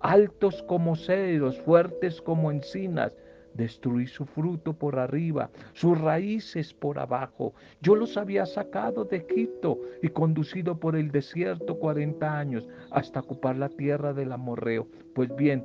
altos 0.00 0.62
como 0.64 0.96
cedros, 0.96 1.58
fuertes 1.60 2.20
como 2.20 2.50
encinas. 2.50 3.12
Destruí 3.54 4.08
su 4.08 4.26
fruto 4.26 4.72
por 4.72 4.98
arriba, 4.98 5.48
sus 5.74 5.98
raíces 6.00 6.74
por 6.74 6.98
abajo. 6.98 7.54
Yo 7.80 7.94
los 7.94 8.16
había 8.16 8.46
sacado 8.46 9.04
de 9.04 9.18
Egipto 9.18 9.78
y 10.02 10.08
conducido 10.08 10.80
por 10.80 10.96
el 10.96 11.12
desierto 11.12 11.78
cuarenta 11.78 12.36
años 12.36 12.66
hasta 12.90 13.20
ocupar 13.20 13.54
la 13.56 13.68
tierra 13.68 14.12
del 14.12 14.32
amorreo. 14.32 14.88
Pues 15.14 15.34
bien, 15.36 15.64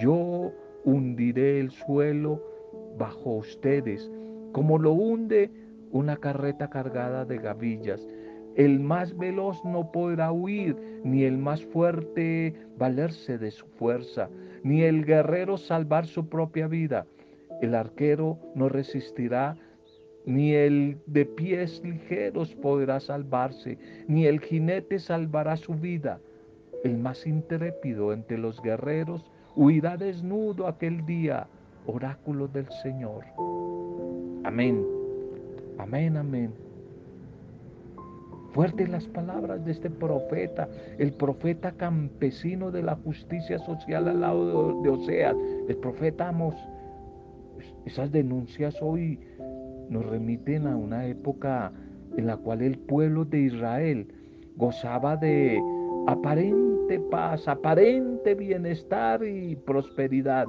yo 0.00 0.52
hundiré 0.84 1.60
el 1.60 1.70
suelo 1.70 2.42
bajo 2.98 3.36
ustedes, 3.36 4.10
como 4.52 4.78
lo 4.78 4.92
hunde 4.92 5.50
una 5.92 6.16
carreta 6.16 6.68
cargada 6.68 7.24
de 7.24 7.38
gavillas. 7.38 8.06
El 8.56 8.80
más 8.80 9.16
veloz 9.16 9.64
no 9.64 9.92
podrá 9.92 10.32
huir, 10.32 10.76
ni 11.04 11.22
el 11.24 11.38
más 11.38 11.64
fuerte 11.66 12.54
valerse 12.76 13.38
de 13.38 13.50
su 13.50 13.66
fuerza, 13.66 14.28
ni 14.64 14.82
el 14.82 15.04
guerrero 15.04 15.56
salvar 15.56 16.06
su 16.06 16.28
propia 16.28 16.66
vida. 16.66 17.06
El 17.62 17.74
arquero 17.74 18.38
no 18.54 18.68
resistirá, 18.68 19.56
ni 20.26 20.52
el 20.52 20.98
de 21.06 21.24
pies 21.24 21.82
ligeros 21.84 22.54
podrá 22.56 23.00
salvarse, 23.00 23.78
ni 24.08 24.26
el 24.26 24.40
jinete 24.40 24.98
salvará 24.98 25.56
su 25.56 25.74
vida. 25.74 26.20
El 26.84 26.98
más 26.98 27.26
intrépido 27.26 28.12
entre 28.12 28.38
los 28.38 28.60
guerreros 28.60 29.24
huirá 29.56 29.96
desnudo 29.96 30.66
aquel 30.66 31.04
día, 31.06 31.46
oráculo 31.86 32.48
del 32.48 32.66
Señor. 32.82 33.24
Amén. 34.44 34.84
Amén, 35.78 36.16
amén. 36.16 36.52
Fuertes 38.52 38.88
las 38.88 39.06
palabras 39.06 39.64
de 39.64 39.72
este 39.72 39.90
profeta, 39.90 40.68
el 40.98 41.12
profeta 41.12 41.72
campesino 41.72 42.70
de 42.70 42.82
la 42.82 42.96
justicia 42.96 43.58
social 43.60 44.08
al 44.08 44.20
lado 44.20 44.82
de, 44.82 44.90
Oseas, 44.90 45.36
el 45.68 45.76
profeta 45.76 46.28
Amos. 46.28 46.54
Esas 47.84 48.10
denuncias 48.10 48.76
hoy 48.80 49.20
nos 49.88 50.04
remiten 50.06 50.66
a 50.66 50.76
una 50.76 51.06
época 51.06 51.72
en 52.16 52.26
la 52.26 52.36
cual 52.36 52.62
el 52.62 52.78
pueblo 52.78 53.24
de 53.24 53.40
Israel 53.40 54.12
gozaba 54.56 55.16
de 55.16 55.60
aparente 56.06 56.67
paz, 56.96 57.46
aparente 57.46 58.34
bienestar 58.34 59.22
y 59.24 59.56
prosperidad. 59.56 60.46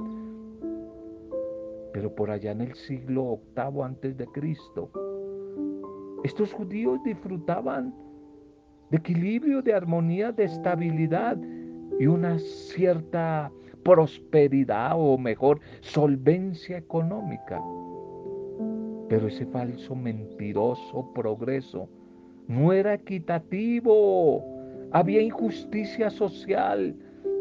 Pero 1.91 2.13
por 2.15 2.31
allá 2.31 2.51
en 2.51 2.61
el 2.61 2.73
siglo 2.75 3.25
octavo 3.25 3.83
antes 3.83 4.15
de 4.15 4.25
Cristo, 4.27 4.89
estos 6.23 6.53
judíos 6.53 6.99
disfrutaban 7.03 7.93
de 8.89 8.97
equilibrio, 8.97 9.61
de 9.61 9.73
armonía, 9.73 10.31
de 10.31 10.45
estabilidad 10.45 11.37
y 11.99 12.07
una 12.07 12.39
cierta 12.39 13.51
prosperidad 13.83 14.93
o 14.95 15.17
mejor 15.17 15.59
solvencia 15.81 16.77
económica. 16.77 17.61
Pero 19.09 19.27
ese 19.27 19.45
falso, 19.47 19.95
mentiroso 19.95 21.11
progreso 21.13 21.89
no 22.47 22.73
era 22.73 22.93
equitativo. 22.93 24.58
Había 24.91 25.21
injusticia 25.21 26.09
social. 26.09 26.95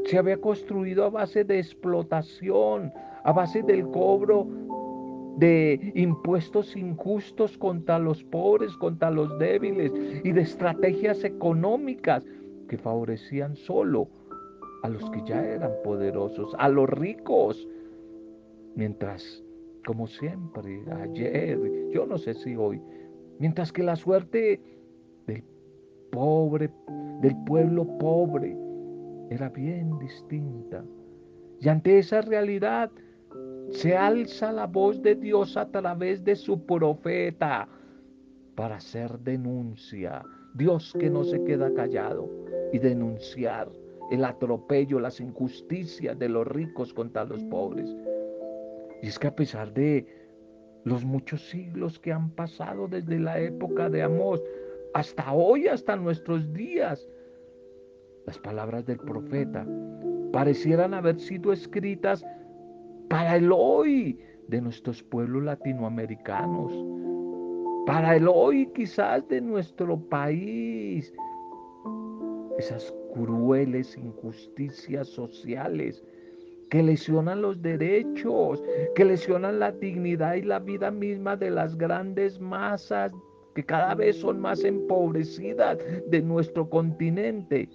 Se 0.05 0.19
había 0.19 0.39
construido 0.39 1.05
a 1.05 1.11
base 1.11 1.45
de 1.45 1.59
explotación, 1.59 2.93
a 3.25 3.33
base 3.33 3.63
del 3.63 3.87
cobro 3.89 4.47
de 5.39 5.93
impuestos 5.95 6.75
injustos 6.77 7.57
contra 7.57 7.99
los 7.99 8.25
pobres, 8.25 8.77
contra 8.77 9.11
los 9.11 9.39
débiles 9.39 9.93
y 10.25 10.33
de 10.33 10.41
estrategias 10.41 11.23
económicas 11.23 12.25
que 12.69 12.77
favorecían 12.77 13.55
solo 13.55 14.09
a 14.83 14.89
los 14.89 15.09
que 15.11 15.23
ya 15.25 15.45
eran 15.45 15.73
poderosos, 15.85 16.55
a 16.59 16.69
los 16.69 16.89
ricos, 16.89 17.69
mientras, 18.75 19.45
como 19.87 20.07
siempre, 20.07 20.83
ayer, 21.03 21.59
yo 21.93 22.07
no 22.07 22.19
sé 22.19 22.35
si 22.35 22.57
hoy, 22.57 22.81
mientras 23.39 23.73
que 23.73 23.83
la 23.83 23.97
suerte 23.97 24.61
del 25.27 25.43
pobre, 26.11 26.71
del 27.21 27.37
pueblo 27.45 27.87
pobre, 27.99 28.57
era 29.31 29.49
bien 29.49 29.99
distinta. 29.99 30.85
Y 31.61 31.69
ante 31.69 31.99
esa 31.99 32.21
realidad, 32.21 32.91
se 33.71 33.97
alza 33.97 34.53
la 34.53 34.67
voz 34.67 35.03
de 35.03 35.15
Dios 35.15 35.57
a 35.57 35.71
través 35.71 36.25
de 36.25 36.37
su 36.37 36.65
profeta 36.65 37.69
para 38.55 38.77
hacer 38.77 39.19
denuncia. 39.21 40.23
Dios 40.55 40.95
que 40.99 41.11
no 41.11 41.25
se 41.25 41.43
queda 41.45 41.73
callado 41.75 42.29
y 42.73 42.79
denunciar 42.79 43.69
el 44.11 44.25
atropello, 44.25 44.99
las 44.99 45.21
injusticias 45.21 46.19
de 46.19 46.29
los 46.29 46.47
ricos 46.47 46.95
contra 46.95 47.25
los 47.25 47.43
pobres. 47.45 47.95
Y 49.03 49.09
es 49.09 49.19
que 49.19 49.27
a 49.27 49.37
pesar 49.37 49.73
de 49.73 50.07
los 50.85 51.05
muchos 51.05 51.49
siglos 51.51 51.99
que 51.99 52.13
han 52.13 52.31
pasado 52.31 52.89
desde 52.89 53.21
la 53.21 53.39
época 53.39 53.91
de 53.91 54.03
Amós 54.03 54.43
hasta 54.95 55.33
hoy, 55.33 55.69
hasta 55.69 55.97
nuestros 55.97 56.53
días, 56.53 57.09
las 58.27 58.39
palabras 58.39 58.87
del 58.87 58.99
profeta 58.99 59.67
parecieran 60.33 60.95
haber 60.95 61.19
sido 61.19 61.53
escritas 61.53 62.25
para 63.09 63.37
el 63.37 63.51
hoy 63.53 64.19
de 64.49 64.61
nuestros 64.61 65.03
pueblos 65.03 65.43
latinoamericanos, 65.45 66.73
para 67.87 68.17
el 68.17 68.29
hoy 68.29 68.67
quizás 68.75 69.27
de 69.29 69.41
nuestro 69.41 69.99
país, 69.99 71.13
esas 72.59 72.93
crueles 73.15 73.97
injusticias 73.97 75.09
sociales 75.09 76.05
que 76.71 76.83
lesionan 76.83 77.41
los 77.41 77.63
derechos, 77.63 78.63
que 78.95 79.05
lesionan 79.05 79.59
la 79.59 79.73
dignidad 79.73 80.35
y 80.35 80.43
la 80.43 80.59
vida 80.59 80.91
misma 80.91 81.37
de 81.37 81.51
las 81.51 81.79
grandes 81.79 82.39
masas 82.41 83.13
que 83.59 83.65
cada 83.65 83.97
vez 83.97 84.21
son 84.21 84.39
más 84.39 84.63
empobrecidas 84.63 85.79
de 86.07 86.23
nuestro 86.23 86.71
continente. 86.71 87.69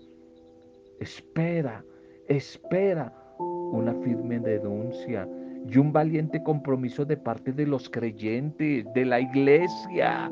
Espera, 1.02 1.84
espera 2.30 3.13
una 3.38 3.93
firme 3.96 4.39
denuncia 4.39 5.28
y 5.69 5.78
un 5.78 5.91
valiente 5.91 6.41
compromiso 6.41 7.04
de 7.04 7.17
parte 7.17 7.52
de 7.52 7.67
los 7.67 7.89
creyentes, 7.89 8.86
de 8.93 9.04
la 9.04 9.19
iglesia. 9.19 10.28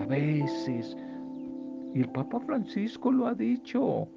A 0.00 0.06
veces, 0.06 0.96
y 1.94 2.00
el 2.00 2.10
Papa 2.10 2.40
Francisco 2.40 3.12
lo 3.12 3.28
ha 3.28 3.34
dicho, 3.34 4.08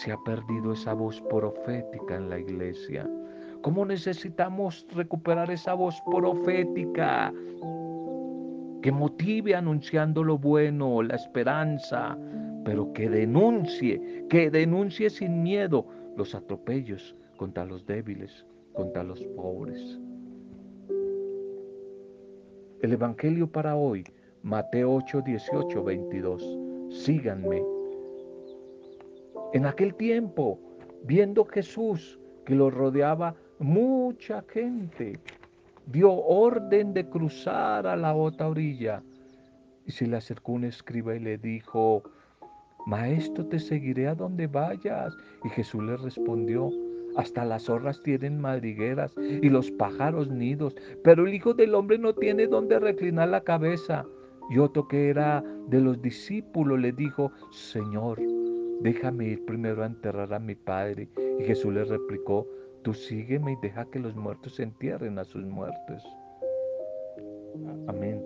se 0.00 0.12
ha 0.12 0.16
perdido 0.24 0.74
esa 0.74 0.94
voz 0.94 1.20
profética 1.22 2.14
en 2.14 2.30
la 2.30 2.38
iglesia. 2.38 3.04
¿Cómo 3.62 3.84
necesitamos 3.84 4.86
recuperar 4.94 5.50
esa 5.50 5.74
voz 5.74 6.00
profética 6.02 7.32
que 8.84 8.92
motive 8.92 9.54
anunciando 9.54 10.22
lo 10.22 10.36
bueno, 10.36 11.02
la 11.02 11.14
esperanza, 11.14 12.18
pero 12.66 12.92
que 12.92 13.08
denuncie, 13.08 14.26
que 14.28 14.50
denuncie 14.50 15.08
sin 15.08 15.42
miedo 15.42 15.86
los 16.18 16.34
atropellos, 16.34 17.16
contra 17.38 17.64
los 17.64 17.86
débiles, 17.86 18.44
contra 18.74 19.02
los 19.02 19.22
pobres. 19.36 19.80
El 22.82 22.92
Evangelio 22.92 23.50
para 23.50 23.74
hoy, 23.74 24.04
Mateo 24.42 24.96
8, 24.96 25.22
18, 25.22 25.82
22. 25.82 26.58
Síganme. 26.90 27.62
En 29.54 29.64
aquel 29.64 29.94
tiempo, 29.94 30.60
viendo 31.04 31.46
Jesús 31.46 32.20
que 32.44 32.54
lo 32.54 32.68
rodeaba 32.68 33.34
mucha 33.58 34.44
gente, 34.46 35.18
dio 35.86 36.12
orden 36.12 36.94
de 36.94 37.08
cruzar 37.08 37.86
a 37.86 37.96
la 37.96 38.14
otra 38.14 38.48
orilla. 38.48 39.02
Y 39.86 39.92
se 39.92 40.06
le 40.06 40.16
acercó 40.16 40.52
un 40.52 40.64
escriba 40.64 41.14
y 41.14 41.20
le 41.20 41.38
dijo, 41.38 42.02
Maestro, 42.86 43.46
te 43.46 43.58
seguiré 43.58 44.08
a 44.08 44.14
donde 44.14 44.46
vayas. 44.46 45.14
Y 45.44 45.48
Jesús 45.50 45.82
le 45.82 45.96
respondió, 45.96 46.70
hasta 47.16 47.44
las 47.44 47.64
zorras 47.64 48.02
tienen 48.02 48.40
madrigueras 48.40 49.14
y 49.18 49.48
los 49.48 49.70
pájaros 49.72 50.28
nidos, 50.30 50.74
pero 51.04 51.26
el 51.26 51.34
Hijo 51.34 51.54
del 51.54 51.74
Hombre 51.74 51.96
no 51.96 52.12
tiene 52.12 52.46
donde 52.46 52.78
reclinar 52.78 53.28
la 53.28 53.42
cabeza. 53.42 54.04
Y 54.50 54.58
otro 54.58 54.88
que 54.88 55.08
era 55.08 55.42
de 55.68 55.80
los 55.80 56.02
discípulos 56.02 56.78
le 56.78 56.92
dijo, 56.92 57.30
Señor, 57.50 58.20
déjame 58.80 59.28
ir 59.28 59.44
primero 59.46 59.82
a 59.82 59.86
enterrar 59.86 60.34
a 60.34 60.38
mi 60.38 60.54
Padre. 60.54 61.08
Y 61.38 61.44
Jesús 61.44 61.72
le 61.72 61.84
replicó, 61.84 62.46
tú 62.84 62.94
sígueme 62.94 63.52
y 63.52 63.56
deja 63.62 63.84
que 63.86 63.98
los 63.98 64.14
muertos 64.14 64.60
entierren 64.60 65.18
a 65.18 65.24
sus 65.24 65.44
muertos. 65.44 66.04
Amén. 67.88 68.22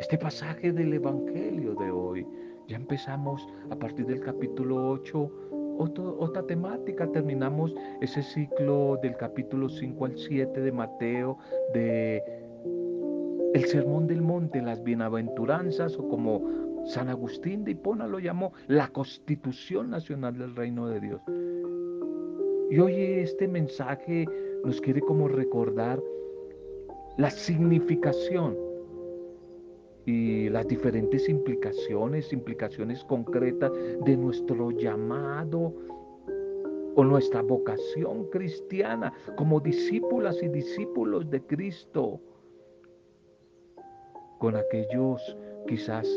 Este 0.00 0.16
pasaje 0.16 0.72
del 0.72 0.92
Evangelio 0.92 1.74
de 1.74 1.90
hoy, 1.90 2.26
ya 2.68 2.76
empezamos 2.76 3.46
a 3.70 3.76
partir 3.76 4.06
del 4.06 4.20
capítulo 4.20 4.90
8 4.92 5.30
otra 5.78 6.42
temática. 6.44 7.10
Terminamos 7.10 7.74
ese 8.00 8.22
ciclo 8.22 8.98
del 9.02 9.16
capítulo 9.16 9.68
5 9.68 10.04
al 10.04 10.16
7 10.16 10.60
de 10.60 10.72
Mateo, 10.72 11.38
de 11.74 12.22
el 13.54 13.64
Sermón 13.66 14.06
del 14.06 14.22
Monte, 14.22 14.62
las 14.62 14.82
bienaventuranzas, 14.82 15.98
o 15.98 16.08
como 16.08 16.84
San 16.86 17.08
Agustín 17.08 17.64
de 17.64 17.72
Hipona 17.72 18.06
lo 18.06 18.20
llamó, 18.20 18.52
la 18.68 18.88
Constitución 18.88 19.90
Nacional 19.90 20.38
del 20.38 20.54
Reino 20.54 20.86
de 20.86 21.00
Dios. 21.00 21.20
Y 22.70 22.78
hoy 22.78 22.94
este 22.94 23.46
mensaje 23.46 24.26
nos 24.64 24.80
quiere 24.80 25.00
como 25.00 25.28
recordar 25.28 26.02
la 27.16 27.30
significación 27.30 28.56
y 30.06 30.48
las 30.48 30.66
diferentes 30.66 31.28
implicaciones, 31.28 32.32
implicaciones 32.32 33.04
concretas 33.04 33.72
de 34.04 34.16
nuestro 34.16 34.70
llamado 34.70 35.72
o 36.96 37.04
nuestra 37.04 37.42
vocación 37.42 38.24
cristiana 38.30 39.12
como 39.36 39.60
discípulas 39.60 40.42
y 40.42 40.48
discípulos 40.48 41.28
de 41.30 41.40
Cristo 41.42 42.20
con 44.38 44.56
aquellos 44.56 45.36
quizás 45.66 46.08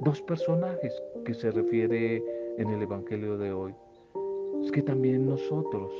dos 0.00 0.20
personajes 0.22 0.92
que 1.24 1.34
se 1.34 1.50
refiere 1.50 2.22
en 2.58 2.68
el 2.68 2.82
Evangelio 2.82 3.38
de 3.38 3.52
hoy. 3.52 3.74
Es 4.60 4.70
que 4.70 4.82
también 4.82 5.26
nosotros 5.26 5.90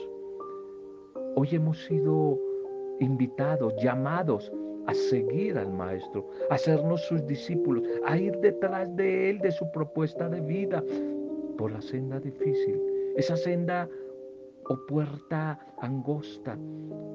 hoy 1.37 1.49
hemos 1.53 1.79
sido 1.85 2.39
invitados, 3.01 3.75
llamados 3.83 4.53
a 4.87 4.95
seguir 4.95 5.57
al 5.59 5.73
Maestro, 5.73 6.29
a 6.51 6.55
hacernos 6.55 7.01
sus 7.07 7.27
discípulos, 7.27 7.85
a 8.05 8.19
ir 8.19 8.37
detrás 8.39 8.95
de 8.97 9.31
Él, 9.31 9.39
de 9.39 9.53
su 9.53 9.71
propuesta 9.73 10.29
de 10.29 10.41
vida, 10.41 10.83
por 11.57 11.73
la 11.73 11.81
senda 11.81 12.19
difícil, 12.21 12.81
esa 13.17 13.37
senda 13.37 13.89
o 14.69 14.77
puerta 14.87 15.59
angosta 15.81 16.57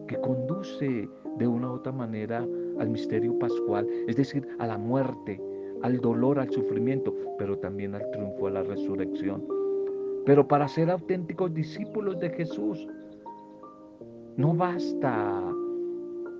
que 0.08 0.15
conduce 0.17 1.10
de 1.38 1.47
una 1.47 1.71
u 1.71 1.76
otra 1.76 1.91
manera 1.91 2.45
al 2.80 2.89
misterio 2.89 3.38
pascual, 3.39 3.88
es 4.08 4.15
decir, 4.15 4.47
a 4.60 4.67
la 4.67 4.78
muerte, 4.78 5.41
al 5.84 6.00
dolor, 6.00 6.39
al 6.39 6.52
sufrimiento, 6.52 7.13
pero 7.38 7.58
también 7.58 7.95
al 7.95 8.10
triunfo, 8.12 8.47
a 8.47 8.52
la 8.52 8.63
resurrección. 8.63 9.57
Pero 10.28 10.46
para 10.46 10.68
ser 10.68 10.90
auténticos 10.92 11.54
discípulos 11.54 12.20
de 12.20 12.30
Jesús, 12.32 12.86
no 14.36 14.54
basta 14.54 15.42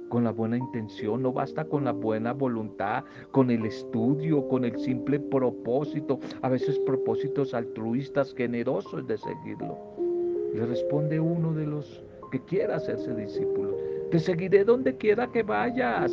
con 0.10 0.26
la 0.26 0.32
buena 0.32 0.58
intención, 0.58 1.22
no 1.22 1.32
basta 1.32 1.64
con 1.64 1.86
la 1.86 1.94
buena 1.94 2.34
voluntad, 2.34 3.06
con 3.32 3.50
el 3.50 3.66
estudio, 3.66 4.46
con 4.50 4.66
el 4.66 4.78
simple 4.78 5.22
propósito, 5.22 6.20
a 6.42 6.50
veces 6.50 6.78
propósitos 6.80 7.54
altruistas, 7.54 8.34
generosos 8.36 9.08
de 9.08 9.18
seguirlo. 9.18 9.78
Le 10.54 10.66
responde 10.66 11.18
uno 11.18 11.54
de 11.54 11.66
los 11.66 12.04
que 12.30 12.42
quiera 12.42 12.76
hacerse 12.76 13.16
discípulo. 13.16 13.78
Te 14.12 14.20
seguiré 14.20 14.66
donde 14.66 14.98
quiera 14.98 15.28
que 15.28 15.44
vayas. 15.44 16.12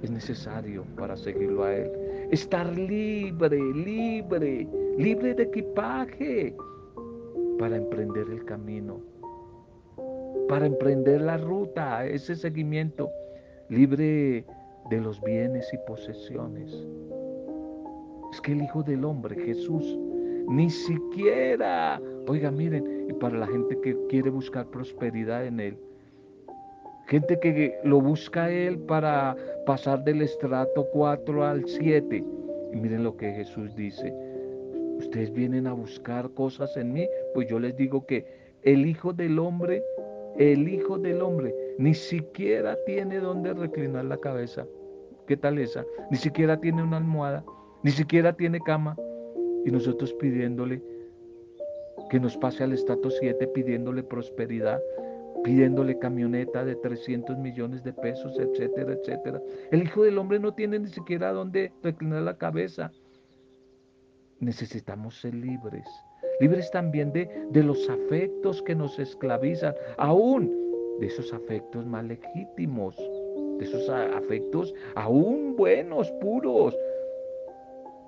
Es 0.00 0.10
necesario 0.10 0.84
para 0.96 1.18
seguirlo 1.18 1.64
a 1.64 1.74
Él. 1.74 2.03
Estar 2.30 2.76
libre, 2.76 3.58
libre, 3.74 4.66
libre 4.98 5.34
de 5.34 5.42
equipaje 5.44 6.54
para 7.58 7.76
emprender 7.76 8.26
el 8.30 8.44
camino, 8.44 9.00
para 10.48 10.66
emprender 10.66 11.20
la 11.20 11.36
ruta, 11.36 12.06
ese 12.06 12.34
seguimiento, 12.34 13.10
libre 13.68 14.44
de 14.90 15.00
los 15.00 15.20
bienes 15.22 15.72
y 15.72 15.78
posesiones. 15.86 16.72
Es 18.32 18.40
que 18.40 18.52
el 18.52 18.62
Hijo 18.62 18.82
del 18.82 19.04
Hombre, 19.04 19.36
Jesús, 19.36 19.98
ni 20.48 20.68
siquiera, 20.68 22.00
oiga, 22.26 22.50
miren, 22.50 23.06
y 23.08 23.12
para 23.14 23.38
la 23.38 23.46
gente 23.46 23.80
que 23.80 23.96
quiere 24.08 24.30
buscar 24.30 24.66
prosperidad 24.66 25.46
en 25.46 25.60
Él, 25.60 25.78
gente 27.06 27.38
que 27.38 27.78
lo 27.84 28.00
busca 28.00 28.44
a 28.44 28.50
Él 28.50 28.78
para 28.78 29.36
pasar 29.64 30.04
del 30.04 30.22
estrato 30.22 30.86
4 30.92 31.44
al 31.44 31.66
7. 31.66 32.24
Y 32.72 32.76
miren 32.76 33.04
lo 33.04 33.16
que 33.16 33.32
Jesús 33.32 33.74
dice. 33.74 34.14
Ustedes 34.98 35.32
vienen 35.32 35.66
a 35.66 35.72
buscar 35.72 36.30
cosas 36.30 36.76
en 36.76 36.92
mí, 36.92 37.08
pues 37.34 37.48
yo 37.48 37.58
les 37.58 37.76
digo 37.76 38.06
que 38.06 38.24
el 38.62 38.86
Hijo 38.86 39.12
del 39.12 39.38
Hombre, 39.38 39.82
el 40.38 40.68
Hijo 40.68 40.98
del 40.98 41.20
Hombre, 41.20 41.54
ni 41.78 41.94
siquiera 41.94 42.78
tiene 42.86 43.18
donde 43.18 43.52
reclinar 43.52 44.04
la 44.04 44.16
cabeza. 44.16 44.66
¿Qué 45.26 45.36
tal 45.36 45.58
esa? 45.58 45.84
Ni 46.10 46.16
siquiera 46.16 46.60
tiene 46.60 46.82
una 46.82 46.98
almohada, 46.98 47.44
ni 47.82 47.90
siquiera 47.90 48.32
tiene 48.34 48.60
cama. 48.60 48.96
Y 49.64 49.70
nosotros 49.70 50.12
pidiéndole 50.14 50.82
que 52.10 52.20
nos 52.20 52.36
pase 52.36 52.62
al 52.62 52.72
estrato 52.72 53.10
7, 53.10 53.46
pidiéndole 53.48 54.02
prosperidad, 54.02 54.80
pidiéndole 55.44 55.98
camioneta 55.98 56.64
de 56.64 56.74
300 56.74 57.36
millones 57.38 57.84
de 57.84 57.92
pesos, 57.92 58.36
etcétera, 58.38 58.94
etcétera. 58.94 59.40
El 59.70 59.82
Hijo 59.82 60.02
del 60.02 60.18
Hombre 60.18 60.38
no 60.40 60.54
tiene 60.54 60.78
ni 60.78 60.88
siquiera 60.88 61.32
donde 61.32 61.70
reclinar 61.82 62.22
la 62.22 62.38
cabeza. 62.38 62.90
Necesitamos 64.40 65.20
ser 65.20 65.34
libres, 65.34 65.86
libres 66.40 66.70
también 66.70 67.12
de, 67.12 67.28
de 67.50 67.62
los 67.62 67.88
afectos 67.90 68.62
que 68.62 68.74
nos 68.74 68.98
esclavizan, 68.98 69.74
aún 69.98 70.50
de 70.98 71.06
esos 71.06 71.32
afectos 71.34 71.84
más 71.86 72.04
legítimos, 72.04 72.96
de 73.58 73.64
esos 73.64 73.88
afectos 73.90 74.74
aún 74.94 75.56
buenos, 75.56 76.10
puros. 76.22 76.74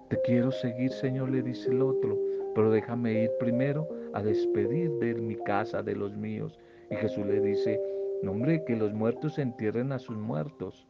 Te 0.09 0.19
quiero 0.23 0.51
seguir, 0.53 0.91
Señor, 0.91 1.31
le 1.31 1.43
dice 1.43 1.71
el 1.71 1.83
otro, 1.83 2.19
pero 2.55 2.71
déjame 2.71 3.25
ir 3.25 3.31
primero 3.39 3.87
a 4.15 4.23
despedir 4.23 4.91
de 4.93 5.15
mi 5.15 5.37
casa, 5.37 5.83
de 5.83 5.95
los 5.95 6.17
míos. 6.17 6.59
Y 6.91 6.97
Jesús 6.97 7.27
le 7.27 7.41
dice, 7.41 7.81
no 8.23 8.33
hombre, 8.33 8.65
que 8.65 8.77
los 8.77 8.93
muertos 8.93 9.39
entierren 9.39 9.93
a 9.93 9.99
sus 9.99 10.17
muertos. 10.17 10.87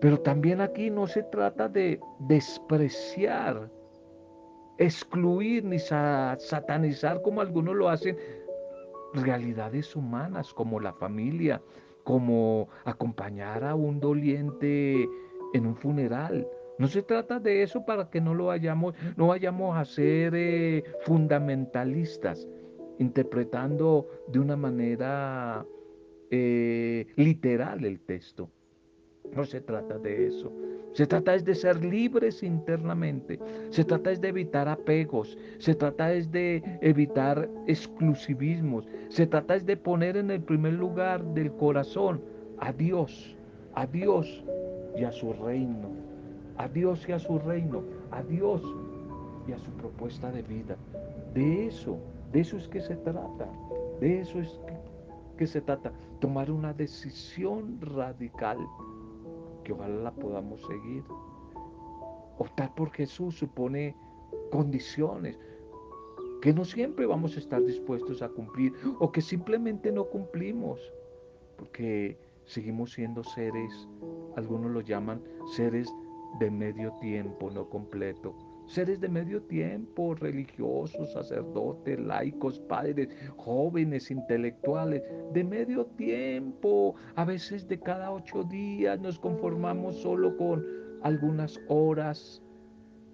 Pero 0.00 0.20
también 0.20 0.60
aquí 0.60 0.90
no 0.90 1.06
se 1.06 1.22
trata 1.22 1.68
de 1.68 1.98
despreciar, 2.20 3.70
excluir 4.78 5.64
ni 5.64 5.78
satanizar 5.78 7.22
como 7.22 7.40
algunos 7.40 7.74
lo 7.74 7.88
hacen 7.88 8.16
realidades 9.14 9.96
humanas 9.96 10.52
como 10.52 10.80
la 10.80 10.92
familia, 10.92 11.62
como 12.04 12.68
acompañar 12.84 13.64
a 13.64 13.74
un 13.74 13.98
doliente 13.98 15.08
en 15.54 15.66
un 15.66 15.76
funeral. 15.76 16.46
No 16.78 16.88
se 16.88 17.02
trata 17.02 17.40
de 17.40 17.62
eso 17.62 17.84
para 17.86 18.10
que 18.10 18.20
no 18.20 18.34
lo 18.34 18.46
vayamos, 18.46 18.94
no 19.16 19.28
vayamos 19.28 19.76
a 19.76 19.84
ser 19.84 20.34
eh, 20.34 20.84
fundamentalistas, 21.04 22.46
interpretando 22.98 24.06
de 24.28 24.38
una 24.38 24.56
manera 24.56 25.64
eh, 26.30 27.06
literal 27.16 27.84
el 27.84 28.00
texto. 28.00 28.50
No 29.34 29.44
se 29.44 29.60
trata 29.60 29.98
de 29.98 30.26
eso. 30.26 30.52
Se 30.92 31.06
trata 31.06 31.34
es 31.34 31.44
de 31.44 31.54
ser 31.54 31.84
libres 31.84 32.42
internamente. 32.42 33.38
Se 33.70 33.84
trata 33.84 34.12
es 34.12 34.20
de 34.20 34.28
evitar 34.28 34.68
apegos. 34.68 35.36
Se 35.58 35.74
trata 35.74 36.12
es 36.12 36.30
de 36.30 36.62
evitar 36.80 37.50
exclusivismos. 37.66 38.88
Se 39.08 39.26
trata 39.26 39.56
es 39.56 39.66
de 39.66 39.76
poner 39.76 40.16
en 40.16 40.30
el 40.30 40.40
primer 40.40 40.74
lugar 40.74 41.22
del 41.34 41.52
corazón 41.52 42.22
a 42.58 42.72
Dios, 42.72 43.36
a 43.74 43.86
Dios 43.86 44.42
y 44.96 45.04
a 45.04 45.12
su 45.12 45.32
reino. 45.34 45.90
A 46.56 46.68
Dios 46.68 47.06
y 47.08 47.12
a 47.12 47.18
su 47.18 47.38
reino. 47.40 47.82
A 48.10 48.22
Dios 48.22 48.62
y 49.46 49.52
a 49.52 49.58
su 49.58 49.70
propuesta 49.72 50.32
de 50.32 50.42
vida. 50.42 50.76
De 51.34 51.66
eso 51.66 51.98
de 52.36 52.42
eso 52.42 52.58
es 52.58 52.68
que 52.68 52.82
se 52.82 52.94
trata. 52.96 53.48
De 53.98 54.20
eso 54.20 54.38
es 54.38 54.60
que, 55.38 55.46
se 55.46 55.62
trata. 55.62 55.90
Tomar 56.20 56.50
una 56.50 56.74
decisión 56.74 57.80
radical 57.80 58.58
que 59.64 59.72
ojalá 59.72 59.96
la 60.02 60.10
podamos 60.12 60.60
seguir. 60.66 61.02
Optar 62.36 62.74
por 62.74 62.90
Jesús 62.90 63.38
supone 63.38 63.96
condiciones 64.52 65.38
que 66.42 66.52
no 66.52 66.66
siempre 66.66 67.06
vamos 67.06 67.36
a 67.36 67.38
estar 67.38 67.64
dispuestos 67.64 68.20
a 68.20 68.28
cumplir 68.28 68.74
o 68.98 69.10
que 69.10 69.22
simplemente 69.22 69.90
no 69.90 70.04
cumplimos, 70.04 70.78
porque 71.56 72.18
seguimos 72.44 72.92
siendo 72.92 73.24
seres, 73.24 73.88
algunos 74.36 74.72
lo 74.72 74.82
llaman 74.82 75.22
seres 75.54 75.90
de 76.38 76.50
medio 76.50 76.92
tiempo, 77.00 77.50
no 77.50 77.66
completo 77.70 78.34
seres 78.66 79.00
de 79.00 79.08
medio 79.08 79.42
tiempo, 79.42 80.14
religiosos, 80.14 81.12
sacerdotes, 81.12 81.98
laicos, 81.98 82.58
padres, 82.60 83.08
jóvenes, 83.36 84.10
intelectuales, 84.10 85.02
de 85.32 85.44
medio 85.44 85.86
tiempo. 85.96 86.94
A 87.14 87.24
veces 87.24 87.68
de 87.68 87.78
cada 87.78 88.10
ocho 88.10 88.42
días 88.44 89.00
nos 89.00 89.18
conformamos 89.18 89.96
solo 89.96 90.36
con 90.36 90.64
algunas 91.02 91.60
horas 91.68 92.42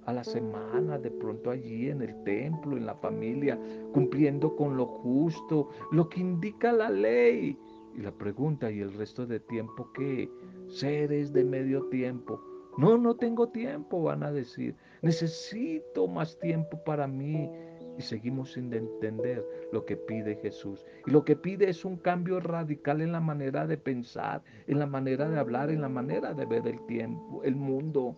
a 0.06 0.12
la 0.12 0.24
semana, 0.24 0.98
de 0.98 1.10
pronto 1.10 1.50
allí 1.50 1.88
en 1.88 2.02
el 2.02 2.24
templo, 2.24 2.76
en 2.76 2.86
la 2.86 2.94
familia, 2.96 3.58
cumpliendo 3.92 4.56
con 4.56 4.76
lo 4.76 4.86
justo, 4.86 5.68
lo 5.92 6.08
que 6.08 6.20
indica 6.20 6.72
la 6.72 6.90
ley. 6.90 7.56
Y 7.94 8.00
la 8.00 8.10
pregunta, 8.10 8.70
¿y 8.70 8.80
el 8.80 8.94
resto 8.94 9.26
de 9.26 9.38
tiempo 9.38 9.92
qué? 9.92 10.28
Seres 10.66 11.32
de 11.32 11.44
medio 11.44 11.84
tiempo 11.88 12.40
no, 12.78 12.96
no 12.96 13.14
tengo 13.16 13.48
tiempo, 13.48 14.02
van 14.02 14.22
a 14.22 14.32
decir. 14.32 14.74
Necesito 15.02 16.06
más 16.06 16.38
tiempo 16.38 16.82
para 16.84 17.06
mí. 17.06 17.50
Y 17.98 18.02
seguimos 18.02 18.52
sin 18.52 18.72
entender 18.72 19.46
lo 19.70 19.84
que 19.84 19.96
pide 19.96 20.36
Jesús. 20.36 20.86
Y 21.06 21.10
lo 21.10 21.24
que 21.24 21.36
pide 21.36 21.68
es 21.68 21.84
un 21.84 21.96
cambio 21.96 22.40
radical 22.40 23.02
en 23.02 23.12
la 23.12 23.20
manera 23.20 23.66
de 23.66 23.76
pensar, 23.76 24.42
en 24.66 24.78
la 24.78 24.86
manera 24.86 25.28
de 25.28 25.38
hablar, 25.38 25.68
en 25.68 25.82
la 25.82 25.90
manera 25.90 26.32
de 26.32 26.46
ver 26.46 26.66
el 26.66 26.80
tiempo, 26.86 27.42
el 27.44 27.54
mundo. 27.54 28.16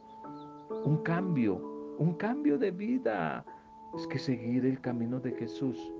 Un 0.84 0.98
cambio, 0.98 1.56
un 1.98 2.14
cambio 2.14 2.56
de 2.56 2.70
vida. 2.70 3.44
Es 3.96 4.06
que 4.06 4.18
seguir 4.18 4.64
el 4.64 4.80
camino 4.80 5.18
de 5.18 5.32
Jesús 5.32 5.92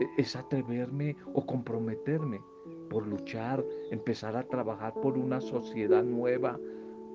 e, 0.00 0.20
es 0.20 0.36
atreverme 0.36 1.16
o 1.32 1.44
comprometerme 1.46 2.40
por 2.90 3.06
luchar, 3.06 3.64
empezar 3.90 4.36
a 4.36 4.42
trabajar 4.42 4.92
por 4.94 5.16
una 5.16 5.40
sociedad 5.40 6.02
nueva, 6.02 6.58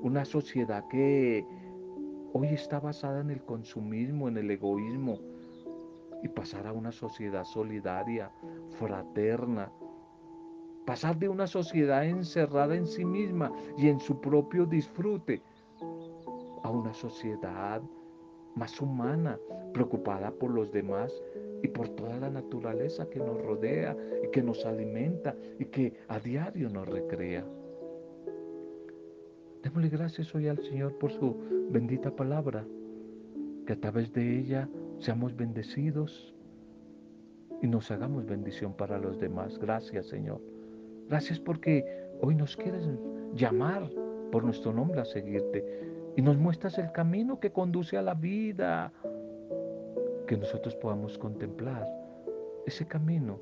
una 0.02 0.26
sociedad 0.26 0.88
que 0.88 1.46
hoy 2.34 2.48
está 2.48 2.80
basada 2.80 3.22
en 3.22 3.32
el 3.32 3.44
consumismo, 3.44 4.28
en 4.28 4.38
el 4.38 4.52
egoísmo, 4.52 5.20
y 6.24 6.28
pasar 6.28 6.68
a 6.68 6.74
una 6.74 6.92
sociedad 6.92 7.44
solidaria, 7.44 8.32
fraterna, 8.78 9.72
pasar 10.86 11.18
de 11.18 11.30
una 11.30 11.48
sociedad 11.48 12.06
encerrada 12.06 12.76
en 12.76 12.88
sí 12.88 13.06
misma 13.06 13.52
y 13.78 13.90
en 13.90 14.00
su 14.00 14.20
propio 14.20 14.66
disfrute 14.66 15.42
a 16.64 16.70
una 16.70 16.94
sociedad 16.94 17.82
más 18.56 18.82
humana, 18.82 19.38
preocupada 19.74 20.32
por 20.32 20.52
los 20.52 20.72
demás 20.72 21.14
y 21.62 21.68
por 21.68 21.90
toda 21.90 22.18
la 22.18 22.30
naturaleza 22.30 23.10
que 23.10 23.20
nos 23.20 23.40
rodea 23.42 23.96
y 24.24 24.32
que 24.32 24.42
nos 24.42 24.66
alimenta 24.66 25.36
y 25.60 25.66
que 25.66 25.94
a 26.08 26.20
diario 26.20 26.70
nos 26.70 26.88
recrea. 26.88 27.46
Démosle 29.68 29.90
gracias 29.90 30.34
hoy 30.34 30.48
al 30.48 30.64
Señor 30.64 30.98
por 30.98 31.12
su 31.12 31.36
bendita 31.72 32.10
palabra, 32.10 32.66
que 33.66 33.74
a 33.74 33.76
través 33.76 34.14
de 34.14 34.40
ella 34.40 34.70
seamos 34.98 35.36
bendecidos 35.36 36.34
y 37.62 37.68
nos 37.68 37.92
hagamos 37.92 38.26
bendición 38.26 38.72
para 38.72 38.98
los 38.98 39.20
demás. 39.20 39.60
Gracias 39.60 40.08
Señor. 40.08 40.40
Gracias 41.10 41.42
porque 41.42 41.84
hoy 42.22 42.34
nos 42.36 42.56
quieres 42.56 42.88
llamar 43.36 43.90
por 44.32 44.46
nuestro 44.46 44.72
nombre 44.72 45.02
a 45.02 45.06
seguirte 45.06 45.66
y 46.16 46.22
nos 46.22 46.38
muestras 46.38 46.78
el 46.78 46.90
camino 46.94 47.42
que 47.42 47.52
conduce 47.52 47.98
a 47.98 48.02
la 48.02 48.14
vida, 48.14 48.94
que 50.28 50.38
nosotros 50.38 50.78
podamos 50.78 51.18
contemplar 51.18 51.86
ese 52.66 52.88
camino, 52.88 53.38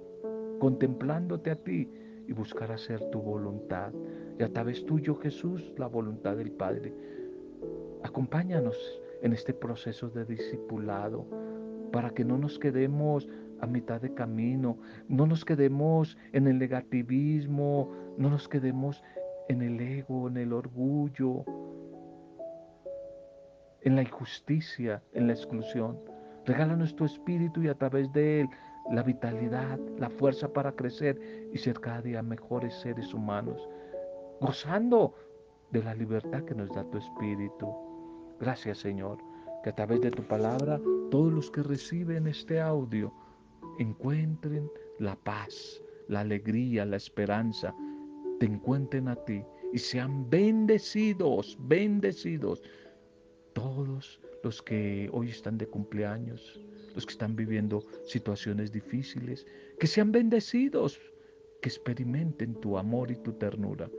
contemplándote 0.57 1.51
a 1.51 1.55
ti 1.55 1.87
y 2.27 2.33
buscar 2.33 2.71
hacer 2.71 3.11
tu 3.11 3.21
voluntad. 3.21 3.93
Y 4.37 4.43
a 4.43 4.51
través 4.51 4.85
tuyo, 4.85 5.15
Jesús, 5.15 5.73
la 5.77 5.87
voluntad 5.87 6.35
del 6.35 6.51
Padre. 6.51 6.93
Acompáñanos 8.03 8.77
en 9.21 9.33
este 9.33 9.53
proceso 9.53 10.09
de 10.09 10.25
discipulado 10.25 11.25
para 11.91 12.09
que 12.09 12.25
no 12.25 12.37
nos 12.37 12.59
quedemos 12.59 13.27
a 13.61 13.67
mitad 13.67 14.01
de 14.01 14.13
camino, 14.13 14.77
no 15.07 15.25
nos 15.25 15.45
quedemos 15.45 16.17
en 16.33 16.47
el 16.47 16.59
negativismo, 16.59 17.91
no 18.17 18.29
nos 18.29 18.47
quedemos 18.47 19.01
en 19.47 19.61
el 19.61 19.79
ego, 19.79 20.27
en 20.27 20.37
el 20.37 20.51
orgullo, 20.51 21.45
en 23.81 23.95
la 23.95 24.01
injusticia, 24.01 25.01
en 25.13 25.27
la 25.27 25.33
exclusión. 25.33 25.97
Regálanos 26.45 26.95
tu 26.95 27.05
espíritu 27.05 27.63
y 27.63 27.69
a 27.69 27.75
través 27.75 28.11
de 28.13 28.41
él 28.41 28.49
la 28.91 29.03
vitalidad, 29.03 29.79
la 29.97 30.09
fuerza 30.09 30.51
para 30.51 30.71
crecer 30.73 31.19
y 31.53 31.57
ser 31.57 31.79
cada 31.79 32.01
día 32.01 32.21
mejores 32.21 32.73
seres 32.75 33.13
humanos, 33.13 33.67
gozando 34.41 35.15
de 35.71 35.83
la 35.83 35.93
libertad 35.93 36.43
que 36.43 36.55
nos 36.55 36.69
da 36.69 36.83
tu 36.89 36.97
espíritu. 36.97 37.73
Gracias 38.39 38.79
Señor, 38.79 39.17
que 39.63 39.69
a 39.69 39.75
través 39.75 40.01
de 40.01 40.11
tu 40.11 40.23
palabra 40.23 40.79
todos 41.11 41.31
los 41.31 41.51
que 41.51 41.63
reciben 41.63 42.27
este 42.27 42.59
audio 42.59 43.13
encuentren 43.79 44.69
la 44.99 45.15
paz, 45.15 45.81
la 46.07 46.21
alegría, 46.21 46.85
la 46.85 46.97
esperanza, 46.97 47.75
te 48.39 48.45
encuentren 48.45 49.07
a 49.07 49.15
ti 49.15 49.43
y 49.73 49.79
sean 49.79 50.29
bendecidos, 50.29 51.57
bendecidos 51.59 52.61
todos 53.53 54.19
los 54.43 54.61
que 54.61 55.09
hoy 55.11 55.29
están 55.29 55.57
de 55.57 55.67
cumpleaños, 55.67 56.61
los 56.93 57.05
que 57.05 57.13
están 57.13 57.35
viviendo 57.35 57.83
situaciones 58.05 58.71
difíciles, 58.71 59.45
que 59.79 59.87
sean 59.87 60.11
bendecidos, 60.11 60.99
que 61.61 61.69
experimenten 61.69 62.53
tu 62.61 62.77
amor 62.77 63.09
y 63.11 63.15
tu 63.15 63.33
ternura. 63.33 63.89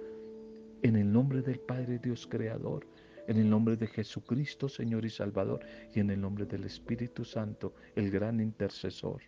En 0.83 0.97
el 0.97 1.11
nombre 1.11 1.43
del 1.43 1.59
Padre 1.61 1.99
Dios 1.99 2.27
Creador, 2.27 2.87
en 3.27 3.39
el 3.39 3.49
nombre 3.49 3.77
de 3.77 3.87
Jesucristo, 3.87 4.69
Señor 4.69 5.05
y 5.05 5.11
Salvador, 5.11 5.61
y 5.95 6.01
en 6.01 6.11
el 6.11 6.21
nombre 6.21 6.47
del 6.47 6.65
Espíritu 6.65 7.25
Santo, 7.25 7.75
el 7.95 8.11
gran 8.11 8.41
intercesor. 8.41 9.23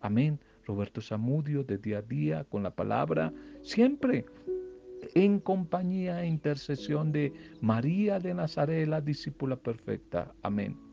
Amén. 0.00 0.38
Roberto 0.66 1.00
Zamudio, 1.00 1.64
de 1.64 1.78
día 1.78 1.98
a 1.98 2.02
día, 2.02 2.44
con 2.44 2.62
la 2.62 2.74
palabra, 2.74 3.32
siempre 3.62 4.26
en 5.14 5.40
compañía 5.40 6.22
e 6.22 6.26
intercesión 6.26 7.12
de 7.12 7.32
María 7.60 8.18
de 8.18 8.34
Nazaret, 8.34 8.86
la 8.86 9.00
discípula 9.00 9.56
perfecta. 9.56 10.34
Amén. 10.42 10.87